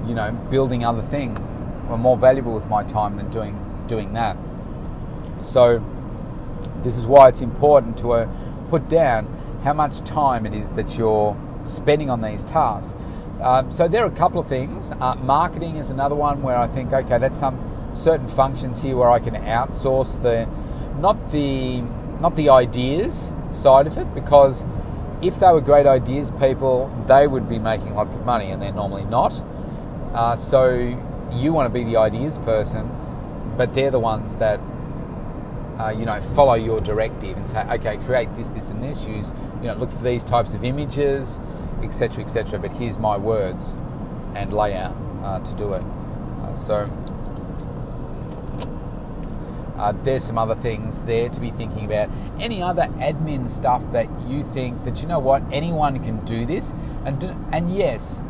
you 0.06 0.16
know, 0.16 0.32
building 0.50 0.84
other 0.84 1.02
things 1.02 1.62
or 1.90 1.98
more 1.98 2.18
valuable 2.18 2.54
with 2.54 2.68
my 2.68 2.84
time 2.84 3.16
than 3.16 3.30
doing 3.30 3.86
doing 3.88 4.14
that. 4.14 4.38
So 5.42 5.84
this 6.84 6.98
is 6.98 7.06
why 7.06 7.30
it's 7.30 7.42
important 7.42 7.98
to 8.00 8.14
uh, 8.14 8.30
put 8.70 8.90
down 8.90 9.28
how 9.64 9.74
much 9.74 10.02
time 10.02 10.46
it 10.46 10.54
is 10.54 10.74
that 10.74 10.98
you're 10.98 11.38
spending 11.64 12.10
on 12.10 12.22
these 12.22 12.44
tasks. 12.44 12.98
Uh, 13.42 13.70
so 13.70 13.88
there 13.88 14.04
are 14.04 14.08
a 14.08 14.16
couple 14.16 14.40
of 14.40 14.48
things. 14.48 14.92
Uh, 14.92 15.16
marketing 15.16 15.76
is 15.76 15.90
another 15.90 16.16
one 16.16 16.42
where 16.42 16.58
I 16.58 16.68
think, 16.68 16.94
okay, 16.94 17.18
that's 17.18 17.40
some 17.40 17.60
certain 17.94 18.28
functions 18.28 18.82
here 18.82 18.96
where 18.96 19.12
I 19.12 19.20
can 19.20 19.34
outsource 19.36 20.22
the, 20.22 20.48
not 21.00 21.32
the 21.32 21.82
not 22.22 22.36
the 22.38 22.50
ideas 22.50 23.30
side 23.54 23.88
of 23.88 23.98
it, 23.98 24.14
because 24.14 24.66
if 25.22 25.40
they 25.40 25.52
were 25.52 25.62
great 25.62 25.86
ideas 25.86 26.32
people, 26.32 26.92
they 27.08 27.28
would 27.28 27.48
be 27.48 27.60
making 27.60 27.96
lots 27.96 28.16
of 28.16 28.26
money, 28.26 28.52
and 28.52 28.62
they're 28.62 28.74
normally 28.74 29.06
not. 29.06 29.42
Uh, 30.14 30.36
so 30.36 30.70
you 31.32 31.54
want 31.54 31.72
to 31.72 31.74
be 31.74 31.84
the 31.84 31.98
ideas 31.98 32.38
person, 32.40 32.90
but 33.58 33.74
they're 33.74 33.92
the 33.92 34.00
ones 34.00 34.36
that 34.38 34.60
uh, 35.80 35.90
you 35.90 36.06
know 36.06 36.22
follow 36.22 36.54
your 36.54 36.82
directive 36.82 37.38
and 37.38 37.50
say, 37.50 37.62
okay, 37.72 37.98
create 38.06 38.34
this, 38.36 38.50
this, 38.50 38.70
and 38.70 38.84
this. 38.84 39.08
Use 39.08 39.32
you 39.62 39.68
know 39.68 39.76
look 39.76 39.92
for 39.92 40.04
these 40.04 40.24
types 40.24 40.54
of 40.54 40.64
images, 40.64 41.40
etc., 41.82 42.24
etc. 42.24 42.60
But 42.60 42.74
here's 42.74 43.00
my 43.00 43.18
words 43.18 43.74
and 44.36 44.54
layout 44.54 44.96
uh, 45.24 45.40
to 45.40 45.56
do 45.56 45.74
it. 45.74 45.84
Uh, 45.84 46.56
so. 46.56 46.90
Uh, 49.76 49.92
there's 50.04 50.24
some 50.24 50.38
other 50.38 50.56
things 50.56 51.02
there 51.02 51.28
to 51.28 51.42
be 51.42 51.50
thinking 51.50 51.86
about. 51.86 52.08
Any 52.40 52.62
other 52.62 52.84
admin 52.98 53.50
stuff 53.50 53.92
that 53.92 54.08
you 54.28 54.44
think 54.44 54.84
that 54.86 55.02
you 55.02 55.08
know 55.08 55.20
what 55.20 55.44
anyone 55.52 56.04
can 56.04 56.24
do 56.26 56.46
this, 56.46 56.74
and 57.06 57.20
do, 57.20 57.36
and 57.52 57.76
yes, 57.76 58.24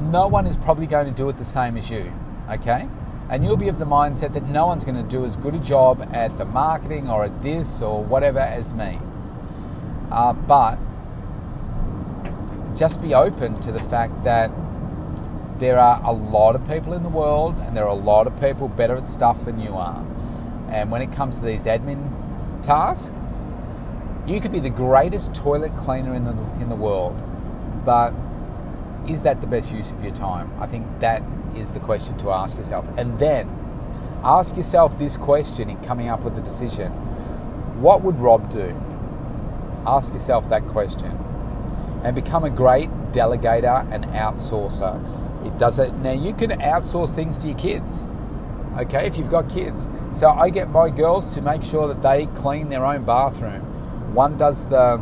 no 0.00 0.26
one 0.26 0.46
is 0.46 0.56
probably 0.56 0.86
going 0.86 1.06
to 1.06 1.12
do 1.12 1.28
it 1.28 1.38
the 1.38 1.44
same 1.44 1.76
as 1.76 1.90
you, 1.90 2.12
okay? 2.50 2.88
And 3.28 3.44
you'll 3.44 3.56
be 3.56 3.68
of 3.68 3.78
the 3.78 3.84
mindset 3.84 4.32
that 4.34 4.48
no 4.48 4.66
one's 4.66 4.84
going 4.84 5.02
to 5.02 5.08
do 5.08 5.24
as 5.24 5.36
good 5.36 5.54
a 5.54 5.58
job 5.58 6.06
at 6.12 6.36
the 6.36 6.44
marketing 6.44 7.08
or 7.08 7.24
at 7.24 7.42
this 7.42 7.80
or 7.80 8.02
whatever 8.02 8.40
as 8.40 8.74
me. 8.74 8.98
Uh, 10.10 10.32
but 10.34 10.78
just 12.76 13.00
be 13.00 13.14
open 13.14 13.54
to 13.54 13.72
the 13.72 13.80
fact 13.80 14.24
that 14.24 14.50
there 15.58 15.78
are 15.78 16.02
a 16.04 16.12
lot 16.12 16.54
of 16.54 16.66
people 16.68 16.92
in 16.92 17.02
the 17.02 17.08
world 17.08 17.56
and 17.60 17.76
there 17.76 17.84
are 17.84 17.90
a 17.90 17.94
lot 17.94 18.26
of 18.26 18.38
people 18.40 18.68
better 18.68 18.96
at 18.96 19.08
stuff 19.08 19.44
than 19.44 19.60
you 19.60 19.74
are. 19.74 20.04
And 20.68 20.90
when 20.90 21.02
it 21.02 21.12
comes 21.12 21.38
to 21.38 21.44
these 21.44 21.64
admin 21.64 22.10
tasks, 22.62 23.16
you 24.26 24.40
could 24.40 24.52
be 24.52 24.60
the 24.60 24.70
greatest 24.70 25.34
toilet 25.34 25.76
cleaner 25.76 26.14
in 26.14 26.24
the 26.24 26.32
in 26.60 26.68
the 26.68 26.76
world, 26.76 27.20
but 27.84 28.12
is 29.08 29.22
that 29.22 29.40
the 29.40 29.46
best 29.46 29.72
use 29.72 29.90
of 29.90 30.02
your 30.02 30.14
time? 30.14 30.50
I 30.60 30.66
think 30.66 30.86
that 31.00 31.22
is 31.56 31.72
the 31.72 31.80
question 31.80 32.16
to 32.18 32.30
ask 32.30 32.56
yourself. 32.56 32.86
And 32.96 33.18
then 33.18 33.50
ask 34.22 34.56
yourself 34.56 34.98
this 34.98 35.16
question 35.16 35.68
in 35.68 35.82
coming 35.82 36.08
up 36.08 36.22
with 36.22 36.38
a 36.38 36.40
decision 36.40 36.92
What 37.82 38.02
would 38.02 38.16
Rob 38.16 38.50
do? 38.50 38.76
Ask 39.86 40.12
yourself 40.12 40.48
that 40.50 40.62
question 40.68 41.18
and 42.04 42.14
become 42.14 42.44
a 42.44 42.50
great 42.50 42.88
delegator 43.12 43.90
and 43.92 44.04
outsourcer. 44.06 44.96
It 45.46 45.58
does 45.58 45.78
it 45.78 45.92
now. 45.94 46.12
You 46.12 46.32
can 46.32 46.50
outsource 46.50 47.14
things 47.14 47.38
to 47.38 47.48
your 47.48 47.58
kids, 47.58 48.06
okay? 48.76 49.06
If 49.06 49.16
you've 49.16 49.30
got 49.30 49.50
kids, 49.50 49.88
so 50.12 50.28
I 50.30 50.50
get 50.50 50.70
my 50.70 50.90
girls 50.90 51.34
to 51.34 51.42
make 51.42 51.62
sure 51.62 51.88
that 51.88 52.02
they 52.02 52.26
clean 52.40 52.68
their 52.68 52.84
own 52.84 53.04
bathroom. 53.04 54.14
One 54.14 54.36
does 54.36 54.66
the 54.66 54.98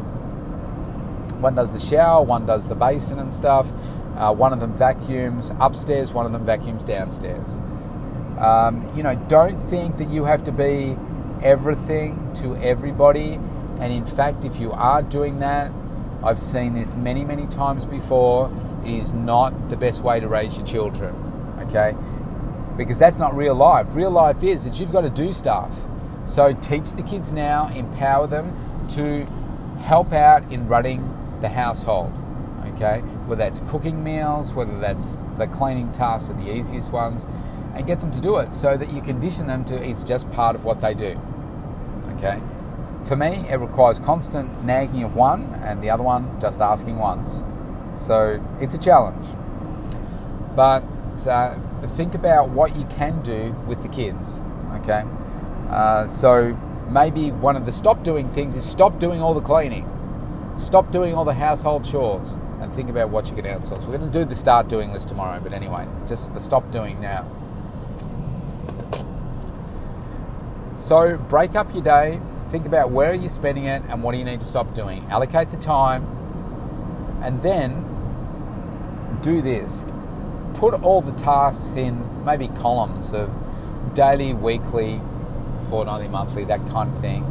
one 1.40 1.54
does 1.54 1.72
the 1.72 1.80
shower, 1.80 2.22
one 2.22 2.46
does 2.46 2.68
the 2.68 2.74
basin 2.74 3.18
and 3.18 3.32
stuff. 3.32 3.66
Uh, 4.16 4.32
one 4.34 4.52
of 4.52 4.60
them 4.60 4.76
vacuums 4.76 5.50
upstairs, 5.60 6.12
one 6.12 6.26
of 6.26 6.32
them 6.32 6.44
vacuums 6.44 6.84
downstairs. 6.84 7.58
Um, 8.38 8.90
you 8.94 9.02
know, 9.02 9.14
don't 9.28 9.58
think 9.58 9.96
that 9.96 10.08
you 10.08 10.24
have 10.24 10.44
to 10.44 10.52
be 10.52 10.96
everything 11.42 12.32
to 12.34 12.56
everybody. 12.56 13.34
And 13.80 13.92
in 13.92 14.04
fact, 14.04 14.44
if 14.44 14.60
you 14.60 14.72
are 14.72 15.02
doing 15.02 15.38
that, 15.38 15.72
I've 16.22 16.38
seen 16.38 16.74
this 16.74 16.94
many, 16.94 17.24
many 17.24 17.46
times 17.46 17.86
before, 17.86 18.52
it 18.84 18.90
is 18.90 19.12
not 19.12 19.70
the 19.70 19.76
best 19.76 20.02
way 20.02 20.20
to 20.20 20.28
raise 20.28 20.56
your 20.56 20.66
children. 20.66 21.14
Okay? 21.60 21.94
Because 22.76 22.98
that's 22.98 23.18
not 23.18 23.37
real 23.37 23.54
life. 23.54 23.88
Real 23.94 24.11
life 24.11 24.42
is 24.42 24.64
that 24.64 24.80
you've 24.80 24.92
got 24.92 25.02
to 25.02 25.11
do 25.11 25.33
stuff. 25.33 25.76
So 26.26 26.52
teach 26.52 26.92
the 26.92 27.02
kids 27.02 27.33
now, 27.33 27.68
empower 27.68 28.26
them 28.26 28.54
to 28.90 29.26
help 29.80 30.12
out 30.12 30.50
in 30.50 30.68
running 30.68 31.12
the 31.40 31.48
household. 31.48 32.12
Okay, 32.74 33.00
whether 33.26 33.42
that's 33.42 33.61
cooking 33.68 34.04
meals, 34.04 34.52
whether 34.52 34.78
that's 34.78 35.16
the 35.38 35.46
cleaning 35.46 35.90
tasks 35.92 36.30
are 36.30 36.35
the 36.35 36.50
easiest 36.54 36.90
ones, 36.90 37.26
and 37.74 37.87
get 37.87 38.00
them 38.00 38.11
to 38.12 38.20
do 38.20 38.37
it 38.38 38.54
so 38.54 38.76
that 38.76 38.92
you 38.92 39.00
condition 39.00 39.46
them 39.46 39.64
to 39.64 39.74
it's 39.83 40.04
just 40.04 40.30
part 40.33 40.54
of 40.54 40.64
what 40.64 40.80
they 40.80 40.94
do. 40.94 41.18
Okay, 42.16 42.40
for 43.04 43.16
me, 43.16 43.46
it 43.48 43.56
requires 43.56 43.98
constant 43.98 44.64
nagging 44.64 45.02
of 45.02 45.16
one, 45.16 45.54
and 45.64 45.83
the 45.83 45.90
other 45.90 46.02
one 46.02 46.40
just 46.40 46.61
asking 46.61 46.98
once. 46.98 47.42
So 47.92 48.42
it's 48.61 48.74
a 48.74 48.78
challenge, 48.78 49.26
but 50.54 50.83
uh, 51.26 51.59
think 51.88 52.14
about 52.14 52.50
what 52.50 52.76
you 52.76 52.85
can 52.87 53.22
do 53.22 53.52
with 53.66 53.83
the 53.83 53.88
kids. 53.88 54.40
Okay, 54.83 55.04
uh, 55.68 56.06
so 56.06 56.56
maybe 56.90 57.30
one 57.30 57.56
of 57.56 57.66
the 57.66 57.72
stop 57.72 58.02
doing 58.02 58.28
things 58.30 58.56
is 58.56 58.64
stop 58.64 58.98
doing 58.98 59.20
all 59.20 59.35
the 59.35 59.40
cleaning 59.40 59.88
Stop 60.61 60.92
doing 60.92 61.14
all 61.14 61.24
the 61.24 61.35
household 61.35 61.85
chores 61.85 62.35
and 62.61 62.72
think 62.74 62.90
about 62.90 63.09
what 63.09 63.30
you 63.30 63.35
can 63.35 63.46
outsource. 63.46 63.87
We're 63.87 63.96
going 63.96 64.12
to 64.12 64.18
do 64.18 64.26
the 64.26 64.37
start 64.37 64.68
doing 64.68 64.92
list 64.92 65.09
tomorrow, 65.09 65.40
but 65.42 65.54
anyway, 65.54 65.88
just 66.06 66.35
the 66.35 66.40
stop 66.40 66.70
doing 66.70 67.00
now. 67.00 67.26
So 70.76 71.16
break 71.16 71.54
up 71.54 71.72
your 71.72 71.83
day, 71.83 72.20
think 72.50 72.66
about 72.66 72.90
where 72.90 73.11
are 73.11 73.14
you 73.14 73.30
spending 73.30 73.64
it 73.64 73.83
and 73.88 74.02
what 74.02 74.12
do 74.12 74.18
you 74.18 74.24
need 74.24 74.40
to 74.40 74.46
stop 74.46 74.74
doing. 74.74 75.06
Allocate 75.09 75.50
the 75.50 75.56
time, 75.56 76.04
and 77.22 77.42
then 77.42 77.87
do 79.22 79.40
this. 79.40 79.87
Put 80.60 80.74
all 80.82 81.00
the 81.00 81.12
tasks 81.12 81.74
in 81.74 82.24
maybe 82.24 82.48
columns 82.48 83.14
of 83.14 83.34
daily, 83.94 84.34
weekly, 84.34 85.00
fortnightly, 85.70 86.08
monthly, 86.08 86.44
that 86.44 86.60
kind 86.68 86.94
of 86.94 87.00
thing. 87.00 87.24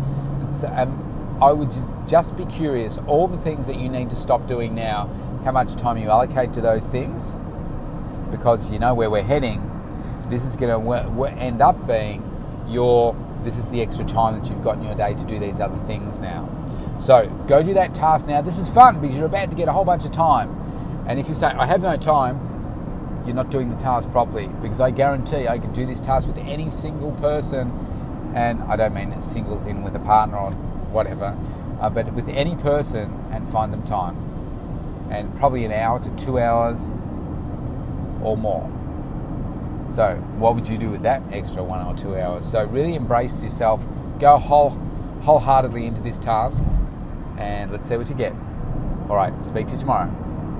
And 0.63 0.89
um, 0.89 1.37
I 1.39 1.51
would 1.51 1.71
just 2.07 2.35
be 2.35 2.45
curious 2.45 2.97
all 3.05 3.27
the 3.27 3.37
things 3.37 3.67
that 3.67 3.75
you 3.75 3.87
need 3.87 4.09
to 4.09 4.15
stop 4.15 4.47
doing 4.47 4.73
now, 4.73 5.07
how 5.45 5.51
much 5.51 5.75
time 5.75 5.97
you 5.99 6.09
allocate 6.09 6.53
to 6.53 6.61
those 6.61 6.89
things, 6.89 7.37
because 8.31 8.71
you 8.71 8.79
know 8.79 8.95
where 8.95 9.11
we're 9.11 9.21
heading. 9.21 9.61
This 10.29 10.43
is 10.43 10.55
going 10.55 10.83
to 10.83 11.25
end 11.39 11.61
up 11.61 11.85
being 11.85 12.23
your, 12.67 13.15
this 13.43 13.57
is 13.57 13.69
the 13.69 13.81
extra 13.81 14.05
time 14.05 14.39
that 14.39 14.49
you've 14.49 14.63
got 14.63 14.77
in 14.77 14.83
your 14.83 14.95
day 14.95 15.13
to 15.13 15.25
do 15.25 15.37
these 15.37 15.59
other 15.59 15.77
things 15.85 16.17
now. 16.17 16.49
So 16.99 17.27
go 17.47 17.61
do 17.61 17.75
that 17.75 17.93
task 17.93 18.27
now. 18.27 18.41
This 18.41 18.57
is 18.57 18.69
fun 18.69 18.99
because 18.99 19.15
you're 19.15 19.27
about 19.27 19.51
to 19.51 19.55
get 19.55 19.67
a 19.67 19.71
whole 19.71 19.85
bunch 19.85 20.03
of 20.03 20.11
time. 20.11 20.55
And 21.07 21.19
if 21.19 21.29
you 21.29 21.35
say, 21.35 21.47
I 21.47 21.67
have 21.67 21.83
no 21.83 21.95
time, 21.95 22.48
you're 23.29 23.35
not 23.35 23.51
doing 23.51 23.69
the 23.69 23.75
task 23.75 24.09
properly 24.11 24.47
because 24.59 24.81
I 24.81 24.89
guarantee 24.89 25.47
I 25.47 25.59
could 25.59 25.71
do 25.71 25.85
this 25.85 26.01
task 26.01 26.27
with 26.27 26.39
any 26.39 26.71
single 26.71 27.11
person. 27.13 27.71
And 28.33 28.63
I 28.63 28.75
don't 28.75 28.93
mean 28.93 29.21
singles 29.21 29.67
in 29.67 29.83
with 29.83 29.95
a 29.95 29.99
partner 29.99 30.37
or 30.37 30.51
whatever, 30.91 31.37
uh, 31.79 31.89
but 31.91 32.11
with 32.13 32.27
any 32.29 32.55
person 32.55 33.23
and 33.31 33.47
find 33.47 33.71
them 33.71 33.83
time. 33.83 34.17
And 35.11 35.35
probably 35.37 35.63
an 35.63 35.71
hour 35.71 35.99
to 35.99 36.09
two 36.15 36.39
hours 36.39 36.89
or 38.23 38.35
more. 38.35 38.67
So, 39.87 40.15
what 40.37 40.55
would 40.55 40.67
you 40.67 40.77
do 40.77 40.89
with 40.89 41.03
that 41.03 41.21
extra 41.31 41.63
one 41.63 41.85
or 41.85 41.95
two 41.95 42.15
hours? 42.15 42.49
So, 42.49 42.63
really 42.65 42.95
embrace 42.95 43.43
yourself, 43.43 43.85
go 44.19 44.37
whole, 44.37 44.71
wholeheartedly 45.21 45.85
into 45.85 46.01
this 46.01 46.17
task, 46.19 46.63
and 47.37 47.71
let's 47.71 47.89
see 47.89 47.97
what 47.97 48.09
you 48.09 48.15
get. 48.15 48.33
All 49.09 49.15
right, 49.15 49.33
speak 49.43 49.67
to 49.67 49.73
you 49.73 49.79
tomorrow. 49.79 50.28